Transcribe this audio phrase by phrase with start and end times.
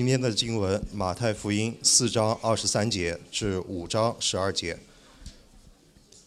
[0.00, 4.78] 今天的经文，马太福音四章二十三节至五章十二节。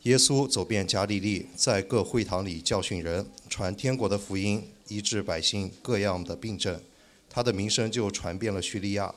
[0.03, 6.79] 耶稣走遍加利利，在各会堂里教训人，传天国的福音，医治百姓各样的病症。
[7.27, 9.15] 他的名声就传遍了叙利亚。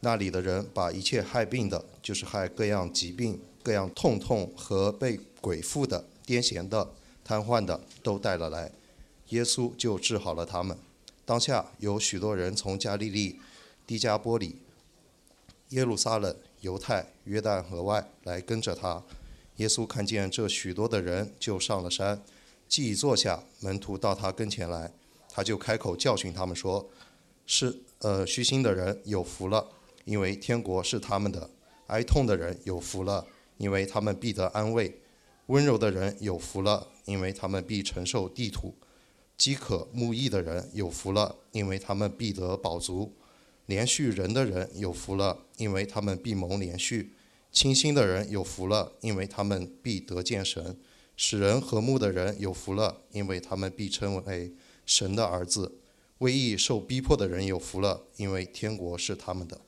[0.00, 6.90] 那里的人把一切害病的，就是害各样疾病、各样痛痛和被鬼附的、癫痫的、
[7.22, 8.72] 瘫痪的，都带了来。
[9.28, 10.76] 耶稣就治好了他们。
[11.24, 13.38] 当下有许多人从加利利、
[13.86, 14.56] 迪加波里、
[15.70, 19.02] 耶路撒冷、犹太、约旦河外来跟着他。
[19.56, 22.22] 耶稣看见这许多的人，就上了山，
[22.68, 24.92] 既已坐下，门徒到他跟前来，
[25.28, 26.88] 他就开口教训他们说
[27.46, 29.68] ：“是呃虚心的人有福了，
[30.04, 31.50] 因为天国是他们的；
[31.88, 33.26] 哀痛的人有福了，
[33.58, 34.90] 因为他们必得安慰；
[35.46, 38.74] 温柔的人有福了，因为他们必承受地土；
[39.36, 43.12] 饥渴慕义的人有福了，因为他们必得饱足；
[43.72, 47.14] 连续人的人有福了，因为他们必蒙连续。”
[47.50, 50.76] 清心的人有福了，因为他们必得见神；
[51.16, 55.72] 使人和睦的人有福了，因为他们必称为神的儿子；
[56.18, 59.58] 为义受逼迫的人有福了，因为天国是他们的。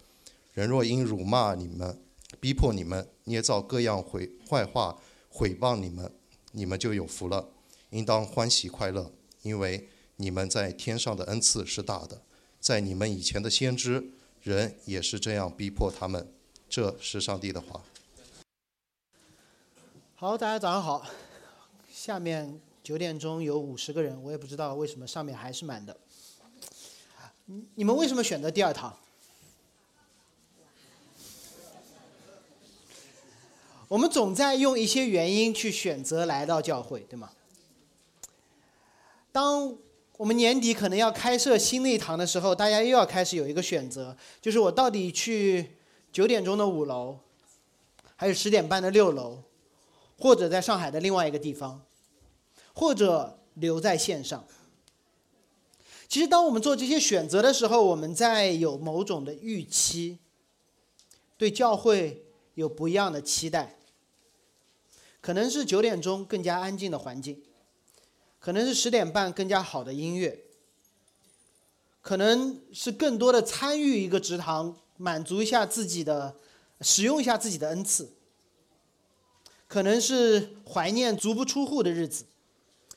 [0.53, 1.99] 人若因辱骂你们、
[2.41, 6.11] 逼迫你们、捏造各样毁坏话、毁谤你们，
[6.53, 7.49] 你们就有福了，
[7.91, 12.23] 应当欢喜快乐，因为你们在天上的恩赐是大的。
[12.65, 14.03] 在你们以前的先知，
[14.41, 16.33] 人也是这样逼迫他们。
[16.67, 17.79] 这是上帝的话。
[20.15, 21.07] 好，大家早上好。
[21.93, 25.95] 下面九点钟有五十个人，我也不知道为什么上面还是满的。
[27.75, 28.97] 你们为什么选择第二堂？
[33.89, 37.31] 我们总在用一些原因去选择来到教会，对吗？
[39.31, 39.77] 当
[40.17, 45.71] 我们年底可能要开设新内堂的时候，大家又要开始有一个选择，就是我到底去。
[46.15, 47.19] 九点钟的五楼，
[48.15, 49.43] 还是十点半的六楼，
[50.17, 51.83] 或者在上海的另外一个地方，
[52.73, 54.45] 或者留在线上。
[56.07, 60.19] 其实，当我们做这些选择的时候，我们在有某种的预期，
[61.37, 62.25] 对教会
[62.55, 63.77] 有不一样的期待。
[65.21, 67.43] 可能是九点钟更加安静的环境，
[68.45, 70.45] 可能是十点半更加好的音乐，
[72.03, 74.77] 可能是更多的参与一个职堂。
[74.99, 76.37] 满足一下自己的，
[76.83, 78.13] 使用一下自己的恩赐，
[79.67, 82.27] 可能是怀念足不出户的日子，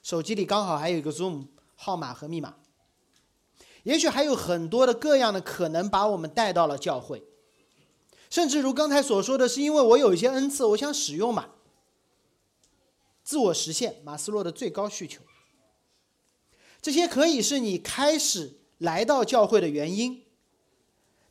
[0.03, 2.55] 手机里刚好还有一个 Zoom 号码和密码，
[3.83, 7.23] 也许还有很多的各样的可能把我们带到了教会，
[8.29, 11.51] 甚至如刚才所说的是因为我有一些恩赐，我想使用嘛，
[13.23, 15.23] 自我实现马斯洛的最高需求，
[16.81, 20.23] 这些可以是你开始来到教会的原因。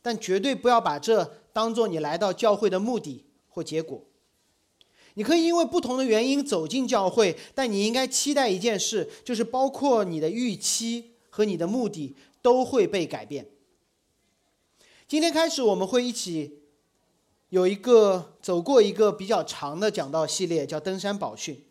[0.02, 4.04] 但绝对不要把这当做你来到教会的目的或结果。
[5.14, 13.48] 你可以因为不同的原因走进教会，但你应该期待一件事，就是包括你的预期和你的目的都会被改变。
[15.08, 16.60] 今天开始，我们会一起
[17.48, 21.65] 有一个走过一个比较长的讲道系列，叫登山宝训。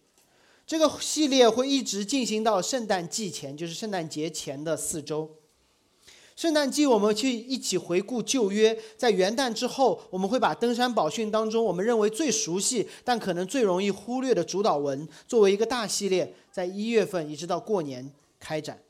[0.68, 5.30] 这个系列会一直进行到圣诞季前，就是圣诞节前的四周。
[6.36, 8.78] 圣诞季，我们去一起回顾旧约。
[8.98, 18.82] 在元旦之后，我们会把登山宝训当中我们认为最熟悉但可能最容易忽略的主导文，作为一个大系列，在一月份一直到过年开展。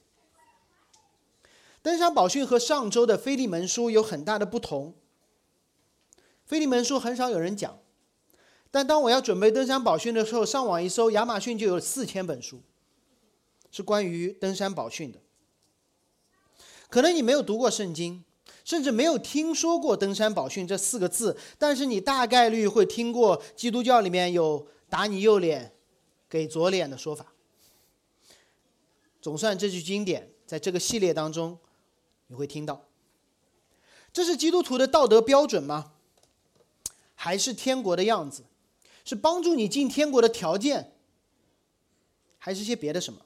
[1.84, 4.96] 登山宝训和上周的腓利门书有很大的不同。
[6.48, 7.78] 腓利门书很少有人讲，
[8.76, 12.62] 但当我要准备登山宝训的时候，上网一搜，亚马逊就有四千本书，
[13.72, 15.22] 是关于登山宝训的。
[16.90, 18.26] 可能你没有读过圣经，
[18.66, 25.74] 甚至没有听说过“登山宝训”这四个字，但是你大概率会听过基督教里面有“打你右脸，
[26.28, 27.28] 给左脸”的说法。
[29.22, 31.58] 总算这句经典在这个系列当中，
[32.28, 32.84] 你会听到。
[34.12, 35.94] 这是基督徒的道德标准吗？
[37.14, 38.44] 还是天国的样子？
[39.06, 40.92] 是帮助你进天国的条件？
[42.38, 43.22] 还是些别的什么？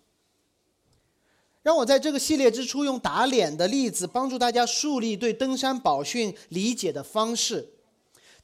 [1.61, 7.73] 让我在这个系列之初用打脸的例子帮助大家树立对登山宝训理解的方式。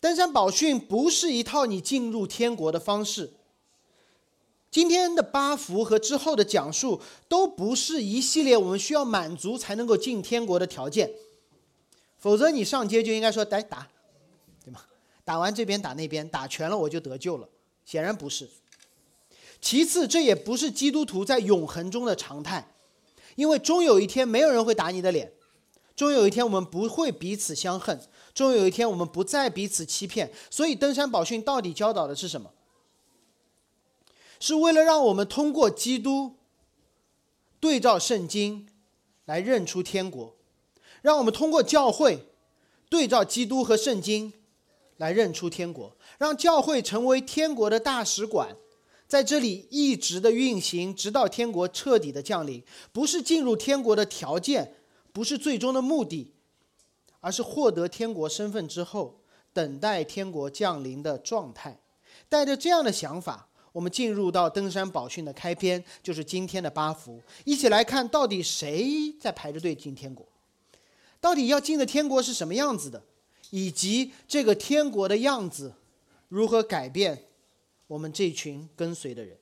[0.01, 3.33] 登山宝训不是一套你进入天国的方式。
[4.69, 11.09] 今天的八福和之后的讲述都不是一系列我们需要满足才能够进天国的条件。
[12.17, 13.87] 否则你上街就应该说来打，
[15.25, 17.49] 打完这边打那边，打全了我就得救了。
[17.83, 18.49] 显然不是。
[19.59, 22.71] 其次，这也不是基督徒在永恒中的常态。
[23.35, 25.33] 因为终有一天，没有人会打你的脸，
[25.95, 27.99] 终有一天我们不会彼此相恨，
[28.33, 30.31] 终有一天我们不再彼此欺骗。
[30.49, 32.51] 所以，登山宝训到底教导的是什么？
[34.39, 36.35] 是为了让我们通过基督
[37.59, 38.67] 对照圣经
[39.25, 40.35] 来认出天国，
[41.01, 42.27] 让我们通过教会
[42.89, 44.31] 对照基督和圣经
[44.97, 48.55] 来认出天国，让教会成为天国的大使馆，
[49.07, 52.63] 在这里一直的运行，直到天国彻底的降临。
[52.91, 54.75] 不是进入天国的条件，
[55.11, 56.31] 不是最终的目的，
[57.19, 59.19] 而是获得天国身份之后，
[59.53, 61.79] 等待天国降临的状态。
[62.27, 63.49] 带着这样的想法。
[63.71, 70.25] 我们进入到登山宝训的开篇，就是今天的八福，一起来看到底谁在排着队进天国，
[71.19, 73.03] 到底要进的天国是什么样子的，
[73.51, 75.73] 以及这个天国的样子
[76.27, 77.25] 如何改变
[77.87, 79.37] 我们这群跟随的人，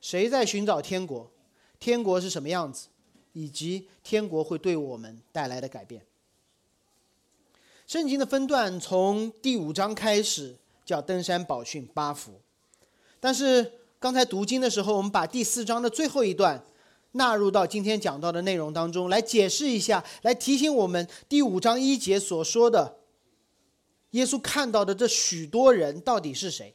[0.00, 1.30] 谁在寻找天国，
[1.78, 2.88] 天国是什么样子，
[3.32, 6.04] 以及天国会对我们带来的改变。
[7.86, 12.40] 圣经的分段从第五章开始，叫登山宝训八福。
[13.20, 16.64] 但是刚才读经的时候，我们把第四章的最后一段
[17.12, 23.00] 纳入到今天讲到的内容当中，来解释一下，来提醒我们第五章一节所说的
[24.12, 26.74] 耶稣看到的这许多人到底是谁。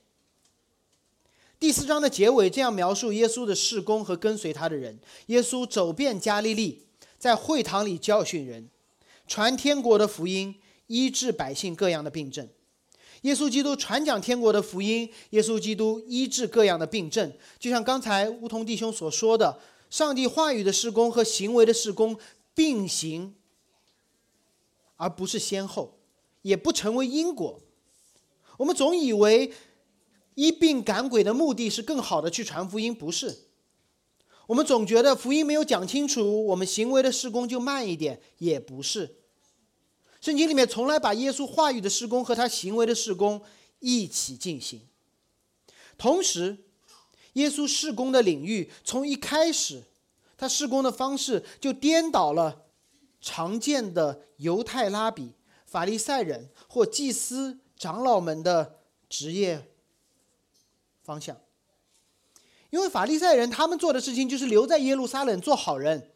[1.60, 6.86] 第四章的结尾这样描述耶稣的事工和跟随他的人：耶稣走遍加利利，
[7.18, 8.70] 在会堂里教训人，
[9.28, 12.48] 传天国的福音，医治百姓各样的病症。
[13.22, 19.60] 耶稣基督传讲天国的福音，耶稣基督医治各样的病症，就像刚才梧桐弟兄所说的，
[19.90, 22.18] 上帝话语的施工和行为的施工
[22.54, 23.34] 并行，
[24.98, 25.97] 而不是先后，
[26.48, 27.60] 也不成为因果。
[28.58, 29.54] 我们总以为
[30.36, 33.50] 医病赶鬼的目的是更好的去传福音，不是？
[34.48, 39.18] 我们总觉得福音没有讲清楚，我们行为的施工就慢一点，也不是。
[40.22, 43.42] 圣经里面从来把耶稣话语的施工和他行为的施工
[43.80, 44.82] 一起进行。
[45.98, 46.58] 同时，
[47.34, 49.84] 耶稣施工的领域从一开始，
[50.38, 52.68] 他施工的方式就颠倒了
[53.20, 55.34] 常见的犹太拉比、
[55.68, 59.70] 法利赛人或祭司长老们的职业
[61.04, 61.38] 方向。
[62.72, 66.12] 因为法利赛人他们做的事情就是留在耶路撒冷做好人。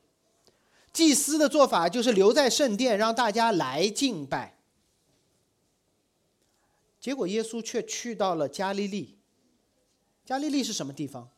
[0.91, 4.57] 祭司的做法就是留在圣殿，让大家来敬拜。
[6.99, 9.17] 结果耶稣却去到了加利利。
[10.25, 11.29] 加利利是什么地方？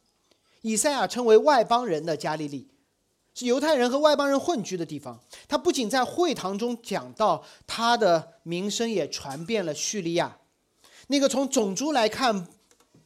[0.62, 2.68] 以赛亚称为外邦人的加利利，
[3.34, 5.20] 是犹太人和外邦人混居的地方。
[5.48, 10.38] 他不仅在会堂中讲到，他的名声也传遍了叙利亚，
[11.08, 12.48] 那个从种族来看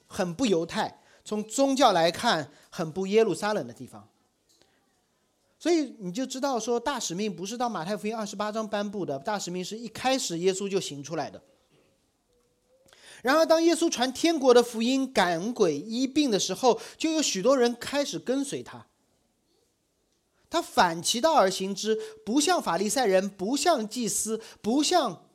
[0.06, 4.08] 很不犹太，从宗教来看很不耶路撒冷的地方。
[5.60, 11.42] 所以你就知道说，大使命不是到马太福音二十八章颁布的，大使命是一开始耶稣就行出来的。
[13.24, 18.86] 然而，当耶稣传天国的福音、赶鬼、医病的时候，就有许多人开始跟随他。
[20.50, 25.26] 他反其道而行之，不像法利赛人，不像祭司，不像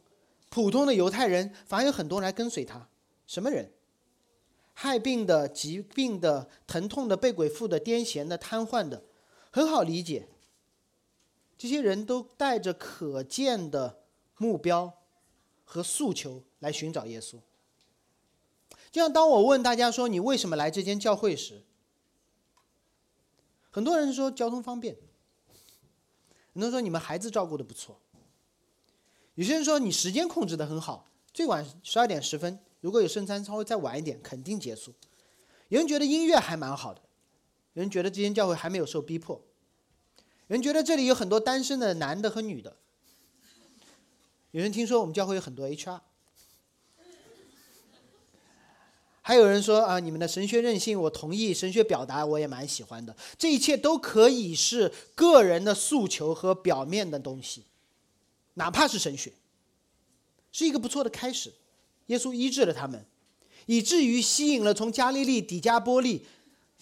[0.51, 2.89] 普通的犹太人，反而有很多人来跟随他。
[3.27, 3.73] 什么人？
[4.75, 9.05] 害病的、疾病的、疼痛的、被鬼附的、癫痫的、瘫痪的。
[9.51, 10.29] 很好理解，
[11.59, 14.01] 这些人都带着可见的
[14.39, 14.95] 目标
[15.63, 17.37] 和诉求来寻找耶稣。
[18.91, 21.63] 就像当我问大家说你为什么来这间教会时，
[23.73, 24.95] 很多人说交通方便，
[26.53, 27.99] 很多人说你们孩子照顾的不错，
[29.35, 34.95] 有些人说你时间控制的很好，最晚十二点十分，如果有圣餐稍微再晚一点肯定结束。
[35.69, 37.01] 有人觉得音乐还蛮好的。
[37.73, 39.43] 有人觉得这间教会还没有受逼迫，
[40.49, 42.77] 有人觉得这里有很多单身的男的和女的，
[44.51, 46.03] 有人听说我们教会有很多 HR，
[49.25, 53.15] 还有人说啊，你们的神学任性，我同意；神学表达我也蛮喜欢的。
[53.39, 57.63] 这一切都可以是个人的诉求和表面的东西，
[58.55, 59.33] 哪怕是神学，
[60.51, 61.53] 是一个不错的开始。
[62.07, 63.07] 耶稣医治了他们，
[63.67, 66.27] 以至于吸引了从加利利底加波利。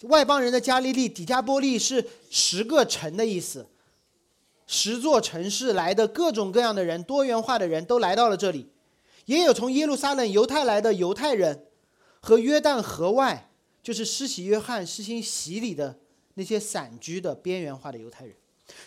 [0.05, 3.67] 外邦人的加利利底加波利是十个城的意思，
[4.65, 8.65] 十座城市来的各种各样的人，多元化的人都来到了这里，
[9.25, 11.67] 也有从耶路撒冷犹太来的犹太人，
[12.21, 13.51] 和约旦河外
[13.83, 15.99] 就是施洗约翰施行洗礼的
[16.35, 18.35] 那些散居的边缘化的犹太人。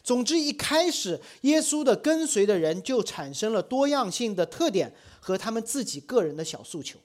[0.02, 6.98] 总之，一开始耶稣的跟随的人就产生了多样性的特点和他们自己个人的小诉求。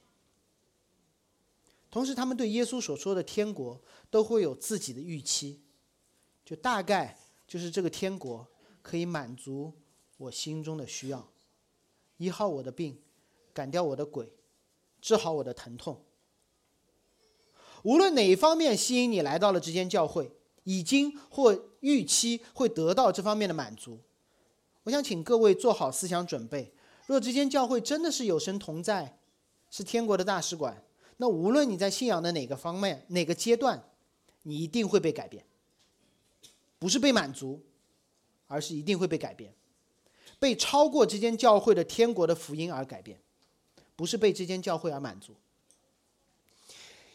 [1.91, 5.59] 同时，他们对耶稣所说的天国都会有自己的预期，
[6.45, 7.17] 就大概
[7.47, 8.47] 就是这个天国
[8.81, 9.73] 可以满足
[10.17, 11.29] 我心中的需要，
[12.17, 13.01] 医好我的病，
[13.51, 14.31] 赶掉我的鬼，
[15.01, 16.01] 治好我的疼痛。
[17.83, 20.31] 无论哪一方面吸引你来到了这间教会，
[20.63, 23.99] 已经或预期会得到这方面的满足，
[24.83, 26.73] 我想请各位做好思想准备。
[27.07, 29.17] 若这间教会真的是有神同在，
[29.71, 30.83] 是天国的大使馆，
[31.17, 33.83] 那无论你在信仰的哪个方面、哪个阶段，
[34.43, 35.45] 你一定会被改变，
[36.77, 37.61] 不是被满足，
[38.47, 39.53] 而是一定会被改变，
[40.37, 43.19] 被超过这间教会的天国的福音而改变，
[43.95, 45.33] 不是被这间教会而满足。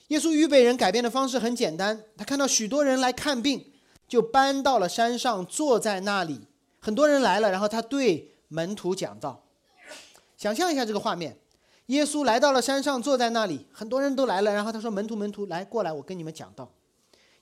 [0.09, 3.73] 耶稣预备人改变的方式很简单，他看到许多人来看病，
[4.07, 6.47] 就搬到了山上，坐在那里。
[6.79, 9.43] 很多人来了，然后他对门徒讲道。
[10.37, 11.39] 想象一下这个画面：
[11.87, 16.71] 耶稣来到了山上，坐在那里，很多人都来了，然后他说：“门徒，门徒，来过来，我跟你们讲道。”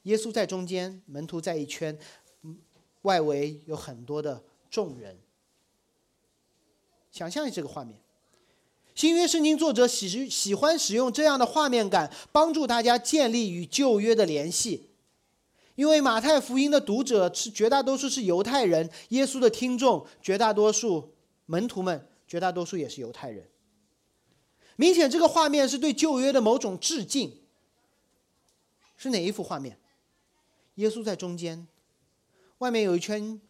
[0.04, 1.99] 耶稣在中间，门徒在一圈，
[3.02, 5.19] 外围有很多的众人。
[7.11, 8.02] 想象一下这个画面。
[8.95, 14.91] 新约圣经作者喜喜欢使用这样的画面感，帮助大家建立与旧约的联系。
[15.75, 21.15] 因为马太福音的读者是绝大多数是犹太人，耶稣的听众绝大多数
[21.47, 23.49] 门徒们绝大多数也是犹太人。
[24.77, 27.39] 明显这个画面是对旧约的某种致敬。
[28.99, 29.79] 是哪一幅画面？
[30.75, 31.67] 耶稣在中间，
[32.59, 33.41] 外面有一圈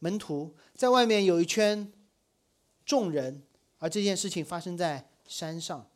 [0.00, 1.92] 门徒，在外面有一圈
[2.84, 3.42] 众人。
[3.78, 5.86] 而这件事情发生在山上。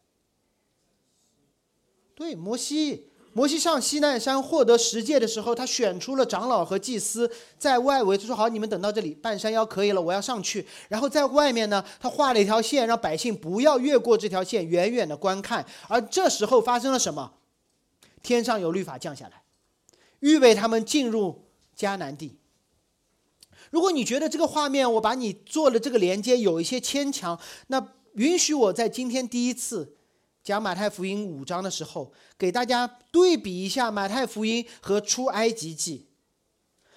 [2.15, 15.67] 对，摩西，摩西上西奈山获得十诫的时候，他选出了长老和祭司在外围，他说：“好，你们等到这里，半山腰可以了，我要上去。”然后在外面呢，他画了一条线，让百姓不要越过这条线，远远的观看。
[15.89, 17.33] 而这时候发生了什么？
[18.23, 19.43] 天上有律法降下来，
[20.21, 21.47] 预备他们进入
[21.77, 22.39] 迦南地。
[23.73, 29.97] 如果你觉得这个画面我把你做了这个连接有一些牵强，那允许我在今天第一次
[30.45, 36.07] 讲马太福音五章的时候，给大家对比一下马太福音和出埃及记。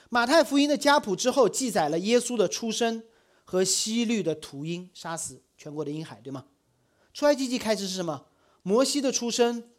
[0.09, 3.05] 马太福音的家谱之后记载了耶稣的出生
[3.45, 6.45] 和西律的屠鹰杀死全国的婴孩，对吗？
[7.13, 8.25] 出埃及记开始是什么？
[8.63, 9.71] 摩西的出生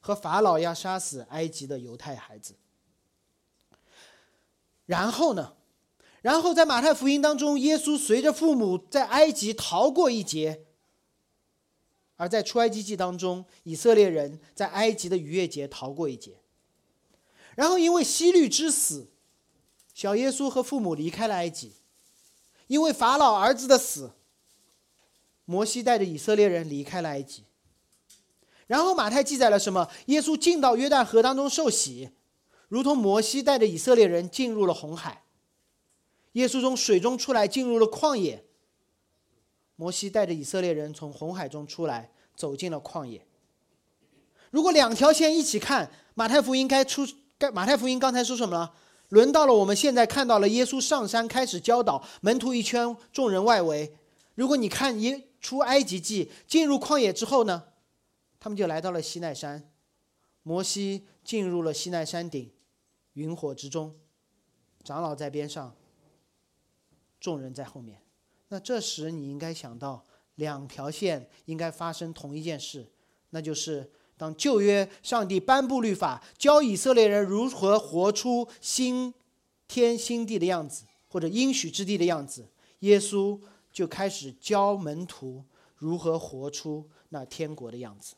[0.00, 2.56] 和法老要杀死埃及的犹太孩子。
[4.84, 5.54] 然后呢？
[6.26, 10.58] 然后在马太福音当中，耶稣随着父母在埃及逃过一劫；
[12.16, 16.40] 而在出埃及记当中，以色列人在埃及的逾越节逃过一劫。
[17.54, 19.06] 然后因为希律之死，
[19.94, 21.68] 小耶稣和父母离开了埃及；
[22.66, 24.10] 因为法老儿子的死，
[25.44, 27.44] 摩西带着以色列人离开了埃及。
[28.66, 29.88] 然后马太记载了什么？
[30.06, 32.10] 耶稣进到约旦河当中受洗，
[32.66, 35.22] 如同摩西带着以色列人进入了红海。
[36.36, 38.44] 耶稣从水中出来，进入了旷野。
[39.74, 43.26] 摩西带着以色列人从红海中出来，走进了旷野。
[44.50, 47.06] 如果两条线一起看，马太福音该出，
[47.38, 48.74] 该马太福音刚才说什么了？
[49.08, 53.96] 轮到了我们现在看到了耶稣上山开始教导门徒一圈，众人外围。
[54.34, 57.62] 如果你看耶出埃及记进入旷野之后呢，
[58.38, 59.70] 他们就来到了西奈山，
[60.42, 62.50] 摩西进入了西奈山顶，
[63.14, 63.94] 云火之中，
[64.84, 65.74] 长老在边上。
[67.20, 68.00] 众人在后面，
[68.48, 70.04] 那这时你应该想到
[70.36, 72.86] 两条线应该发生同一件事，
[73.30, 79.12] 那就是当旧约上帝颁布律法，教以色列人如何活出新
[79.66, 82.46] 天新地的样子，或者应许之地的样子，
[82.80, 83.40] 耶稣
[83.72, 85.42] 就开始教门徒
[85.74, 88.14] 如何活出那天国的样子，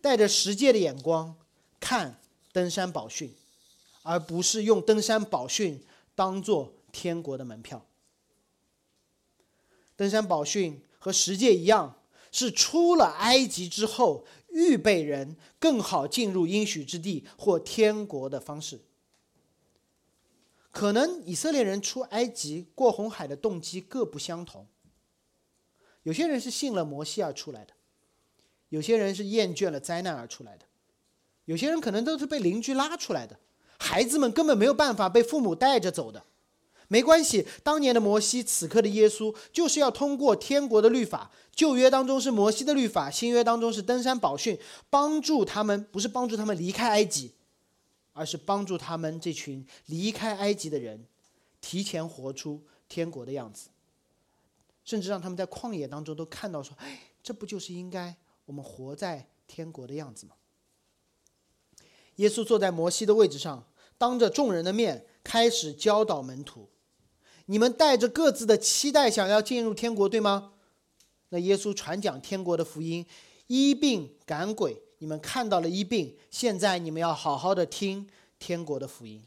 [0.00, 1.34] 带着十诫的眼光
[1.78, 2.18] 看
[2.52, 3.34] 登山宝训，
[4.02, 6.72] 而不是用登山宝训当做。
[6.94, 7.84] 天国的门票。
[9.96, 18.80] 登山宝训和十诫一样，是出了埃及之后预备人更好进入应许之地或天国的方式。
[20.70, 24.66] 可能以色列人出埃及过红海的动机各不相同。
[26.02, 27.72] 有些人是信了摩西而出来的，
[28.68, 30.66] 有些人是厌倦了灾难而出来的，
[31.44, 33.38] 有些人可能都是被邻居拉出来的，
[33.78, 36.24] 孩子们根本没有办法被父母带着走的。
[36.88, 44.58] 没关系，当年的摩西，此刻的耶稣，就是要通过天国的律法，旧约当中是摩西的律法，新约当中是登山宝训，
[44.90, 47.32] 帮助他们，不是帮助他们离开埃及，
[48.12, 51.06] 而是帮助他们这群离开埃及的人，
[51.60, 53.70] 提前活出天国的样子，
[54.84, 58.14] 甚至让他们在旷野当中都看到说，哎，这不就是应该
[58.44, 60.34] 我们活在天国的样子吗？
[62.16, 63.66] 耶稣坐在摩西的位置上，
[63.98, 66.68] 当着众人的面开始教导门徒。
[67.46, 70.52] 你们带着各自的期待想要进入天国，对吗？
[71.28, 73.04] 那耶稣传讲天国的福音，
[73.48, 78.08] 医病赶鬼，你们看到了医病，现在你们要好好的听
[78.38, 79.24] 天国的福音。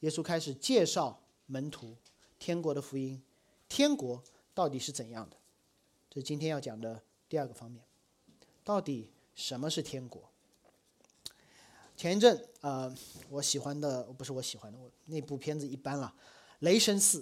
[0.00, 1.96] 耶稣开始介绍门徒
[2.38, 3.20] 天国的福音，
[3.68, 4.22] 天国
[4.54, 5.36] 到底是怎样的？
[6.08, 7.82] 这是今天要讲的第二个方面，
[8.64, 10.22] 到底什么是天国？
[11.96, 12.94] 前一阵，呃，
[13.28, 16.14] 我喜欢的不是我喜欢的，我那部片子一般了，
[16.60, 17.20] 《雷神四》。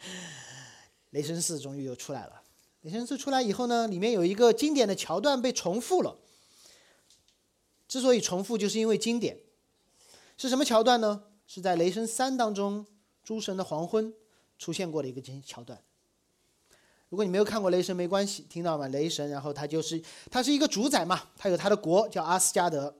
[1.10, 2.42] 雷神四终于又出来了。
[2.82, 6.18] 雷神四出来以后呢，里面有一个经典的桥段被重复了。
[7.86, 9.38] 之所以重复，就是因为经典。
[10.36, 11.24] 是什么桥段呢？
[11.46, 12.84] 是在雷神三当中，
[13.22, 14.12] 诸神的黄昏
[14.58, 15.80] 出现过的一个桥段。
[17.08, 18.88] 如果你没有看过雷神，没关系，听到吗？
[18.88, 22.96] 雷神，然后他就是他是一个主宰嘛，他有他的国叫阿斯加德。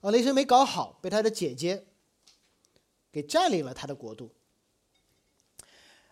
[0.00, 1.84] 啊，雷神没搞好，被他的姐姐
[3.12, 4.32] 给占领了他的国度。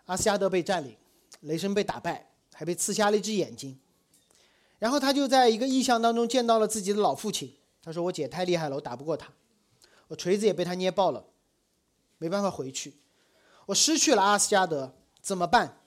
[0.05, 0.97] 阿斯加德被占领，
[1.41, 3.79] 雷神被打败，还被刺瞎了一只眼睛。
[4.79, 7.57] 然后他就在一个异象当中见到了自己的老父亲。
[7.83, 9.33] 他说：“我姐太厉害了，我打不过他，
[10.09, 11.25] 我锤子也被他捏爆了，
[12.19, 12.95] 没办法回去。
[13.67, 15.79] 我失去了阿斯加德，怎么办？”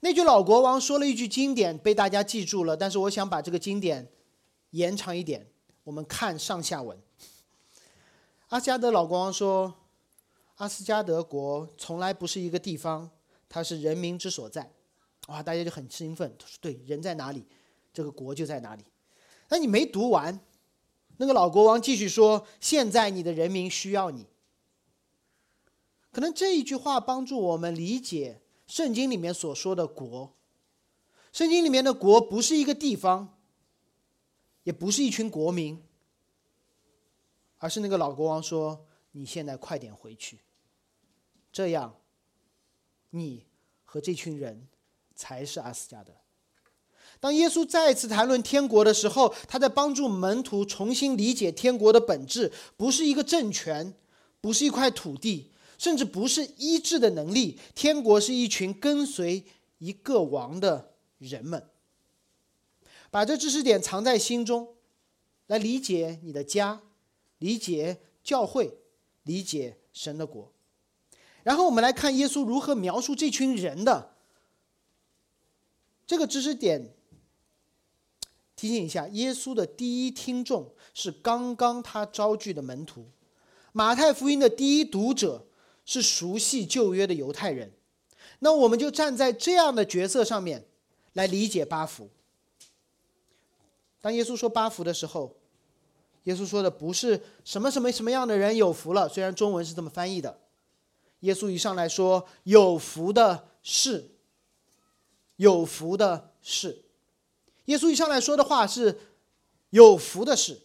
[0.00, 2.76] 那句老国王说了一句经典，被大家记住了。
[2.76, 4.10] 但是我想把这个经典
[4.70, 5.50] 延长一点。
[5.84, 6.98] 我们看上下文。
[8.48, 9.74] 阿斯加德老国王说
[10.56, 13.10] ：“阿斯加德国从来不是一个地方，
[13.48, 14.70] 它是人民之所在。”
[15.28, 17.46] 哇，大家就很兴奋，他说：“对，人在哪里，
[17.92, 18.84] 这个国就在哪里。”
[19.48, 20.38] 那你没读完，
[21.16, 24.26] 那个老国王继续说：“现在你的人民需要你。”
[26.12, 30.32] 可能这一句话帮助我们理解圣经里面所说的“国”。
[31.32, 33.30] 圣经里面的“国”不是一个地方。
[34.62, 35.78] 也不是一群国民，
[37.64, 40.38] 而是那个老国王说：“你现在快点回去，
[41.50, 41.96] 这样，
[43.08, 43.46] 你
[43.84, 44.68] 和这群人
[45.14, 46.12] 才是阿斯加德。”
[47.18, 53.94] 当耶稣再次谈论天国的时候，他在帮助门徒重新理解天国的本质，不是一个政权，
[54.42, 57.58] 不是一块土地，甚至不是医治的能力。
[57.74, 59.42] 天国是一群跟随
[59.78, 61.66] 一个王的人们。
[63.10, 64.74] 把这知识点藏在心中，
[65.46, 66.82] 来理解你的家，
[67.44, 68.74] 理解教会，
[69.24, 70.50] 理解神的国。
[71.42, 74.14] 然后我们来看耶稣如何描述这群人的。
[76.06, 76.94] 这个知识点
[78.56, 83.02] 提醒一下：耶稣的第一听众是刚刚他招聚的门徒；
[83.72, 85.46] 马太福音的第一读者
[85.84, 87.70] 是熟悉旧约的犹太人。
[88.38, 90.64] 那我们就站在这样的角色上面
[91.12, 92.08] 来理解八福。
[94.00, 95.36] 当耶稣说八福的时候，
[96.24, 100.40] 耶稣说的不是什么什么什么样的人有福了，虽然中文是这么翻译的。
[101.20, 104.10] 耶稣一上来说有福的是，
[105.36, 106.84] 有福的是，
[107.66, 108.98] 耶稣一上来说的话是
[109.70, 110.60] 有福的是，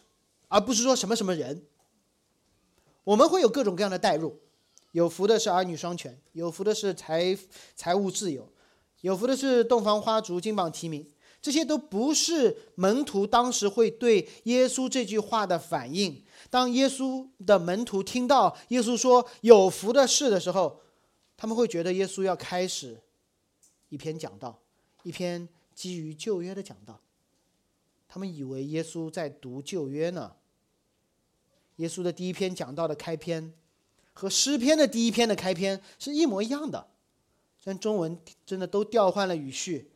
[0.48, 1.64] 而不是说什么什么人。
[3.04, 4.38] 我们会有各种各样的代入，
[4.92, 7.36] 有福的是儿女双全，有福的是财
[7.74, 8.46] 财务自由，
[9.00, 11.06] 有福的是洞房花烛金榜题名。
[11.42, 16.22] 这些都不是门徒当时会对耶稣这句话的反应。
[16.50, 20.80] 当耶稣的门徒听到耶稣说“有福的事”的时候，
[21.36, 23.00] 他们会觉得耶稣要开始
[23.88, 24.60] 一篇讲道，
[25.02, 27.00] 一篇基于旧约的讲道。
[28.06, 30.32] 他们以为耶稣在读旧约呢。
[31.76, 33.54] 耶稣的第一篇讲道的开篇，
[34.12, 36.88] 和诗篇的第一篇的开篇是一模一样的，
[37.64, 39.90] 但中文真的都调换了语序。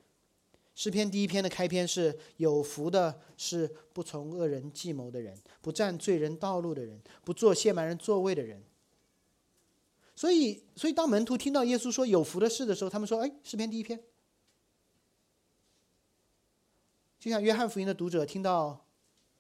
[0.75, 8.65] 诗篇第一篇的开篇是有福的，是不从恶人计谋的人，不占罪人道路的人，不做亵慢人座位的人。
[10.17, 14.03] 所以，所以当门徒听到耶稣说有福的事的时候，他们说：“哎，诗篇第一篇。”
[17.21, 18.85] 就像约翰福音的读者听到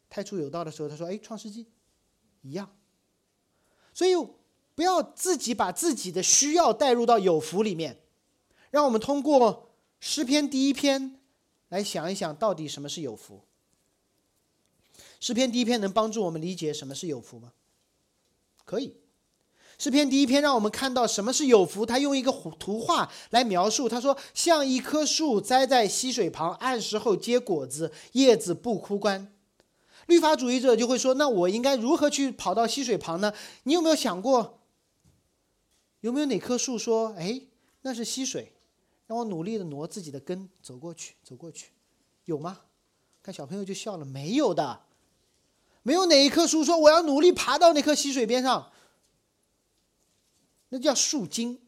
[0.08, 1.66] 太初有道的时候，他说：“哎，创世纪。”
[2.42, 2.76] 一样。
[3.92, 4.14] 所以，
[4.76, 8.00] 不要自己把自己的需要带入到有福里面，
[8.70, 11.20] 让我们通过诗篇第一篇。
[11.74, 13.40] 来想一想，到底什么是有福？
[15.18, 17.52] 诗篇第一篇能帮助我们理解什么是有福吗？
[18.64, 18.94] 可以。
[19.76, 23.88] 诗篇第一篇让我们看到什么是有福，他用一个图画来描述。
[23.88, 29.34] 他说：“像一棵树栽在溪水旁，按时候结果子，叶子不枯干。”
[30.06, 33.32] 律法主义者就会说：“那我应该如何去跑到溪水旁呢？”
[33.64, 34.60] 你有没有想过？
[36.02, 37.40] 有没有哪棵树说：“哎，
[37.82, 38.52] 那是溪水？”
[39.06, 41.70] 让我努力的挪自己的根走过去，走过去，
[42.24, 42.60] 有吗？
[43.22, 44.82] 看小朋友就笑了，没有的，
[45.82, 48.70] 没有哪一棵树说我要努力爬到那棵溪水边上。
[50.70, 51.60] 那叫树精。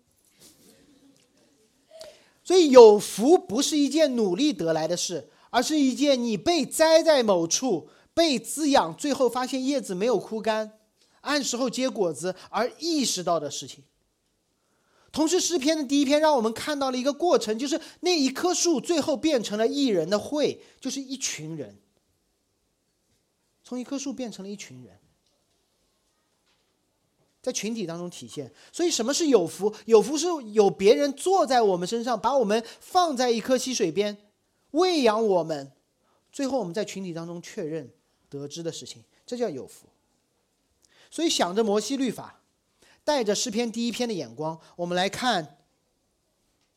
[2.42, 10.78] 所以有福不是一件努力得来的事，而是一件你被栽在某处，被滋养，最后发现叶子没有枯干，
[11.22, 13.82] 按时候结果子而意识到的事情。
[15.16, 21.74] 同时，诗篇的第一篇让我们看到了一个过程，就是那一棵树最后变成了一人的会，就是一群人，
[23.64, 24.98] 从一棵树变成了一群人。
[27.40, 29.74] 在群体当中体现，所以什么是有福？
[29.86, 34.18] 有福是有别人坐在我们身上，把我们放在一棵溪水边，
[34.72, 35.72] 喂养我们，
[36.30, 37.90] 最后我们在群体当中确认
[38.28, 39.86] 得知的事情，这叫有福。
[41.10, 42.42] 所以想着摩西律法，
[43.06, 45.58] 带着诗篇第一篇的眼光，我们来看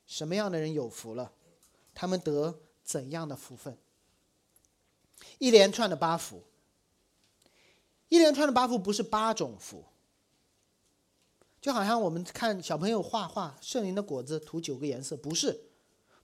[0.05, 1.33] 什么样的人有福了，
[1.95, 3.75] 他们得怎样的福分？
[5.39, 6.43] 一连串的八福，
[8.09, 9.83] 一连串的八福不是八种福。
[11.59, 15.59] 就好像我们看小朋友画画，圣灵的果子涂九个颜色，不是，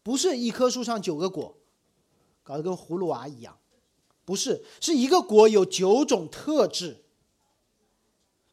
[0.04, 1.58] 不是一棵树上九个果，
[2.44, 3.58] 搞得跟葫芦娃一样，
[4.24, 7.05] 不是，是一个果有九种特质。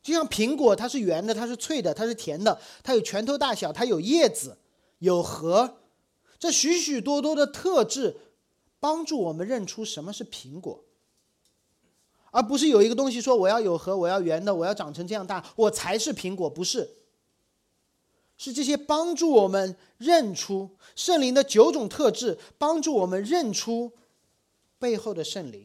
[0.02, 4.58] 就像苹果，它是圆的，它是脆的，它是甜的，它有拳头大小，它有叶子，
[4.98, 5.78] 有核，
[6.38, 8.16] 这许许多多的特质，
[8.80, 10.84] 帮助我们认出什么是苹果。
[12.32, 16.88] 而不是有一个东西说我要有核，我要圆的，我要长成这样大，我才是苹果，不是。
[18.38, 23.92] 是这些帮助我们认出圣灵的九种特质，帮助我们认出
[24.80, 25.64] 背后的圣灵。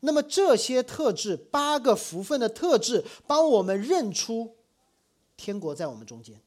[0.00, 4.54] 那么这些特质，八个福分的特质，帮我们认出
[5.36, 6.40] 天国在我们中间。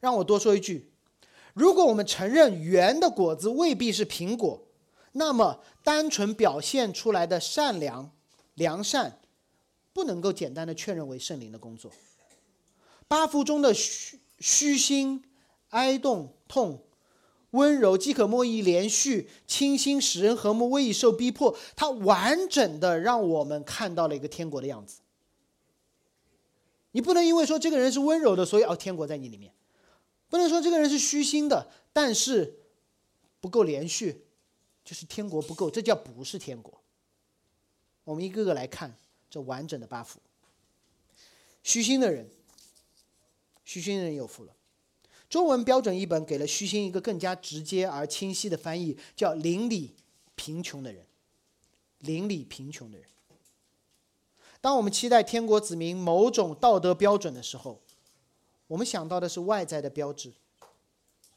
[0.00, 0.90] 让我多说一句：
[1.52, 4.62] 如果我们承认圆的果子未必是苹果，
[5.12, 8.10] 那么单纯表现出来的善良。
[8.54, 9.18] 良善
[9.92, 11.90] 不能够简单的确认为圣灵的工作。
[13.08, 15.24] 八福中的虚虚心、
[15.70, 16.80] 哀动、痛、
[17.54, 25.00] 温柔、饥渴莫以、连续、清新、使人和睦、未以受逼迫，它完整的让我们看到了一个天国的样子。
[26.90, 29.50] 你不能因为说这个人是温柔的，所以哦天国在你里面；
[30.28, 32.58] 不能说这个人是虚心的，但是
[33.40, 34.24] 不够连续，
[34.84, 36.80] 就是天国不够，这叫不是天国。
[38.04, 38.94] 我们一个个来看
[39.30, 40.20] 这完整的八福。
[41.62, 42.28] 虚心的人，
[43.64, 44.53] 虚心的人有福了。
[45.28, 49.94] 中文标准译本给了虚心一个更加直接而清晰的翻译，叫“邻里
[50.34, 51.06] 贫穷的人”。
[52.00, 53.08] 邻里贫穷的人。
[54.60, 57.82] 当我们期待天国子民某种道德标准的时候，
[58.66, 60.32] 我们想到的是外在的标志，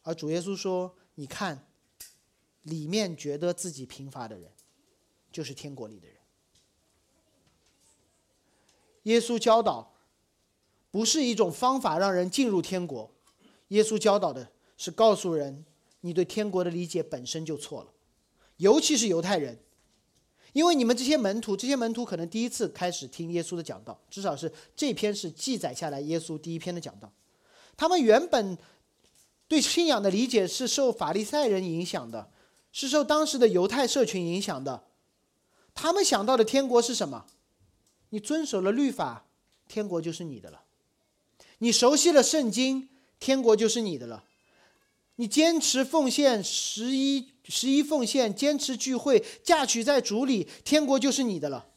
[0.04, 1.66] 而主耶稣说：“你看，
[2.64, 4.52] 里面觉得自己贫乏的人，
[5.32, 6.18] 就是天国里的人。”
[9.04, 9.94] 耶稣教导，
[10.92, 13.10] 不是一种方法让人进入天国。
[13.70, 15.66] 耶稣教导的是告诉人，
[16.02, 17.92] 你对天国的理解本身就错了，
[18.58, 19.60] 尤其是犹太人，
[20.54, 27.12] 因为你们这些门徒，这些门徒可能第一次开始听耶稣的讲道，至少是这篇是记载下来耶稣第一篇的讲道。
[27.76, 28.58] 他们原本
[29.48, 32.32] 对信仰的理解是受法利赛人影响的，
[32.72, 34.86] 是受当时的犹太社群影响的。
[35.74, 37.26] 他们想到的天国是什么？
[38.10, 39.26] 你遵守了律法，
[39.68, 40.60] 天国就是你的了；
[41.60, 44.24] 你熟悉了圣经，天国就是你的了；
[45.16, 51.70] 你坚持奉献十一十一奉献，坚持聚会，嫁娶在主里，天国就是你的了。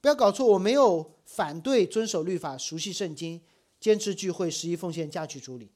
[0.00, 3.42] 不要搞错，我没有反对遵守律法、熟悉圣经、
[3.80, 5.72] 坚持聚会、十一奉献、嫁娶主里，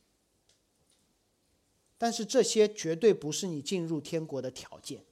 [1.98, 5.04] 但是这些绝对不是你进入天国的条件，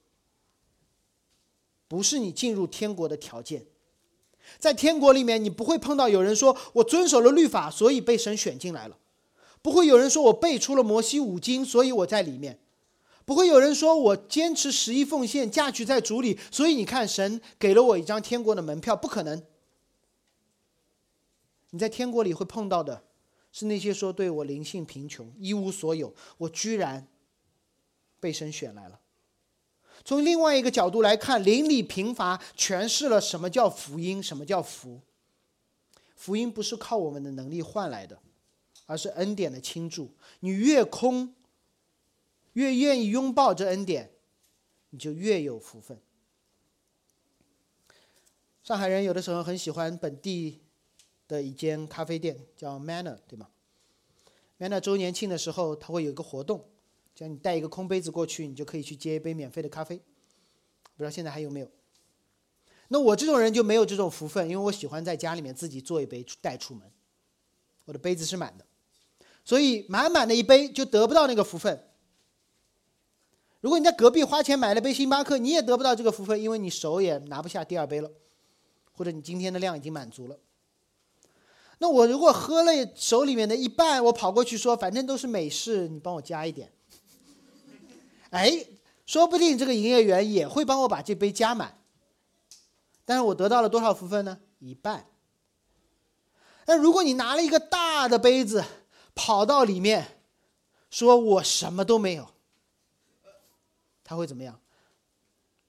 [1.89, 3.65] 不是你进入天国的条件。
[4.59, 8.95] 在天国里面，你不会碰到有人说我遵守了律法，所以被神选进来了；
[9.61, 12.55] 不会有人说我背出了摩西五经，所以我在里面；
[13.25, 18.95] 不会有人说我坚持十一奉献，嫁娶在主里，所以你看神给了我一张天国的门票。
[18.95, 19.43] 不可能。
[21.71, 23.03] 你在天国里会碰到的，
[23.51, 27.07] 是那些说对我灵性贫穷、一无所有，我居然
[28.19, 28.99] 被神选来了。
[30.03, 35.01] 从另外一个角度来看，邻里贫乏诠释了什么叫福音，什么叫福。
[36.15, 38.19] 福音不是靠我们的能力换来的，
[38.85, 40.11] 而是恩典的倾注。
[40.41, 41.33] 你越空，
[42.53, 44.11] 越愿意拥抱这恩典，
[44.91, 45.99] 你就越有福分。
[48.63, 50.61] 上海人有的时候很喜欢本地
[51.27, 53.49] 的一间咖啡店，叫 Manner，对吗
[54.59, 56.69] ？Manner 周年庆的时候，它会有一个活动。
[57.21, 59.95] 叫你带一个空杯子过去，你就可以去接一杯免费的咖啡。
[59.95, 61.69] 不知道现在还有没有？
[62.87, 66.91] 那我这种人就没有这种福分，因为我喜欢在家里面自己做一杯带出门。
[67.85, 68.65] 我的杯子是满的，
[69.45, 71.87] 所以满满的一杯就得不到那个福分。
[73.59, 78.09] 如果你在隔壁花钱买了杯星巴克，你也得不到这个福分，因为你手也拿不下第二杯了，
[78.93, 80.39] 或者你今天的量已经满足了。
[81.77, 86.71] 那我如果喝了手里面的一半，我跑过去说，反正都是美式，你帮我加一点。
[88.31, 88.67] 哎，
[89.05, 91.77] 说不定这个营业员也会帮我把这杯加满。
[93.05, 94.39] 但是我得到了多少福分呢？
[94.59, 95.05] 一半。
[96.65, 98.63] 那如果你拿了一个大的杯子，
[99.13, 100.21] 跑到里面，
[100.89, 102.29] 说我什么都没有。
[104.03, 104.59] 他会怎么样？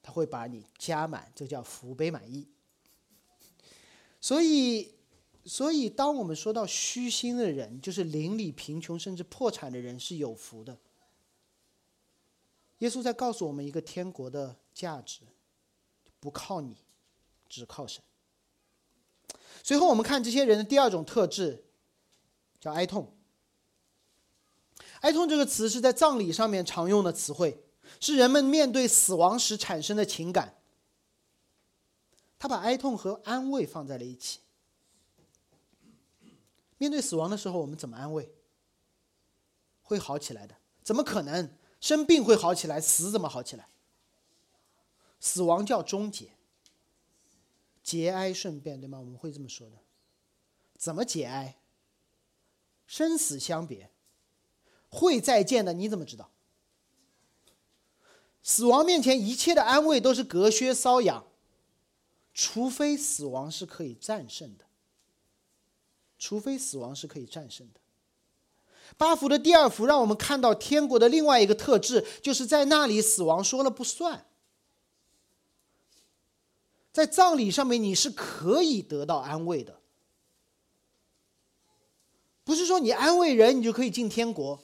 [0.03, 2.47] 他会把你加满，这叫福杯满溢。
[4.21, 4.95] 所以，
[5.45, 10.79] 所以当我们说到虚心的人，就是邻里贫穷甚至破产的人是有福的。
[12.83, 15.21] 耶稣在告诉我们一个天国的价值：
[16.19, 16.77] 不靠你，
[17.49, 18.03] 只靠神。
[19.63, 21.65] 随后我们看这些人的第二种特质，
[22.59, 23.17] 叫哀痛。
[25.03, 27.65] 哀痛这个词是在葬礼上面常用的词汇。
[28.01, 30.57] 是人们面对死亡时产生的情感。
[32.37, 34.41] 他把哀痛和安慰放在了一起。
[36.79, 38.29] 面对死亡的时候，我们怎么安慰？
[39.83, 40.57] 会好起来的？
[40.83, 41.49] 怎么可能？
[41.83, 43.69] 生病会好起来，死怎么好起来？
[45.19, 46.31] 死亡叫终结，
[47.83, 49.01] 节哀顺变，对吗？
[49.01, 49.77] 我们会这么说的。
[50.79, 51.59] 怎么节哀？
[52.87, 53.91] 生死相别，
[54.89, 56.31] 会再见的，你怎么知道？
[58.45, 61.27] 死亡面前，一切的安慰都是隔靴搔痒，
[62.33, 64.65] 除非死亡是可以战胜的。
[66.17, 67.81] 除非死亡是可以战胜的。
[68.97, 74.27] 八福的第二福让我们看到天国的另外一个特质，就是在那里死亡说了不算。
[76.93, 79.81] 在葬礼上面，你是可以得到安慰的，
[82.45, 84.61] 不是说你安慰人你就可以进天国，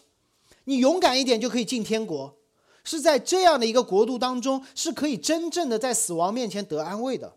[0.64, 2.36] 你勇敢一点就可以进天国。
[2.84, 7.36] 是在这样的一个国度当中，是可以真正的在死亡面前得安慰的。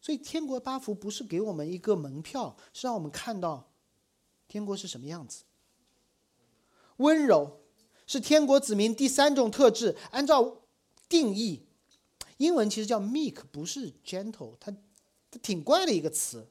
[0.00, 3.71] 所以，天国八福不是给我们一个门票，是让我们看到
[4.52, 5.44] 天国是什么样子。
[6.98, 7.62] 温柔
[8.06, 9.96] 是天国子民第三种特质。
[10.10, 10.58] 按照
[11.08, 11.62] 定义，
[12.36, 14.70] 英文其实叫 meek，不是 gentle，它
[15.30, 16.50] 它挺怪的一个词。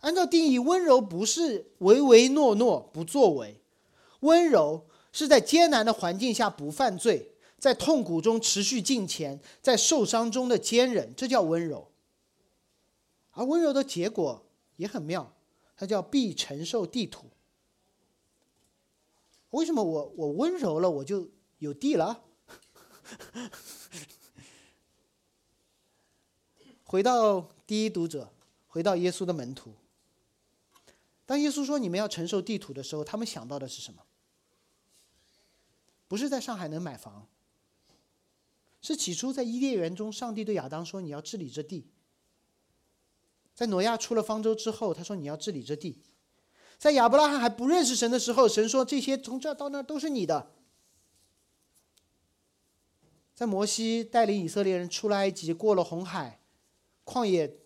[0.00, 3.60] 按照定义，温柔不是唯唯诺诺不作为，
[4.20, 4.86] 温柔。
[5.14, 11.90] 是在艰难的环境下不犯罪，在痛苦中持续进前，在受伤中的坚韧，这叫温柔。
[13.32, 14.46] 而温柔的结果
[14.76, 15.34] 也很妙，
[15.76, 17.30] 它叫必承受地土。
[19.50, 22.24] 为什么我我温柔了我就有地了？
[26.84, 28.32] 回到第一读者，
[28.66, 29.74] 回到耶稣的门徒。
[31.26, 34.02] 当耶稣说你们要承受地土的时候，他们想到的是什么？
[36.08, 37.26] 不是在上海能买房，
[38.82, 41.86] 是起初在伊甸园中，上帝对亚当说：“你要治理这地。”
[43.62, 46.02] 在挪亚出了方舟之后，他说：“你要治理这地。”
[46.76, 50.52] 在亚伯拉罕还不认识神的时候，神说：“这些从这到那都是你的。”
[53.36, 56.40] 在摩西带领以色列人出了埃及，过了红海，
[57.04, 57.56] 旷野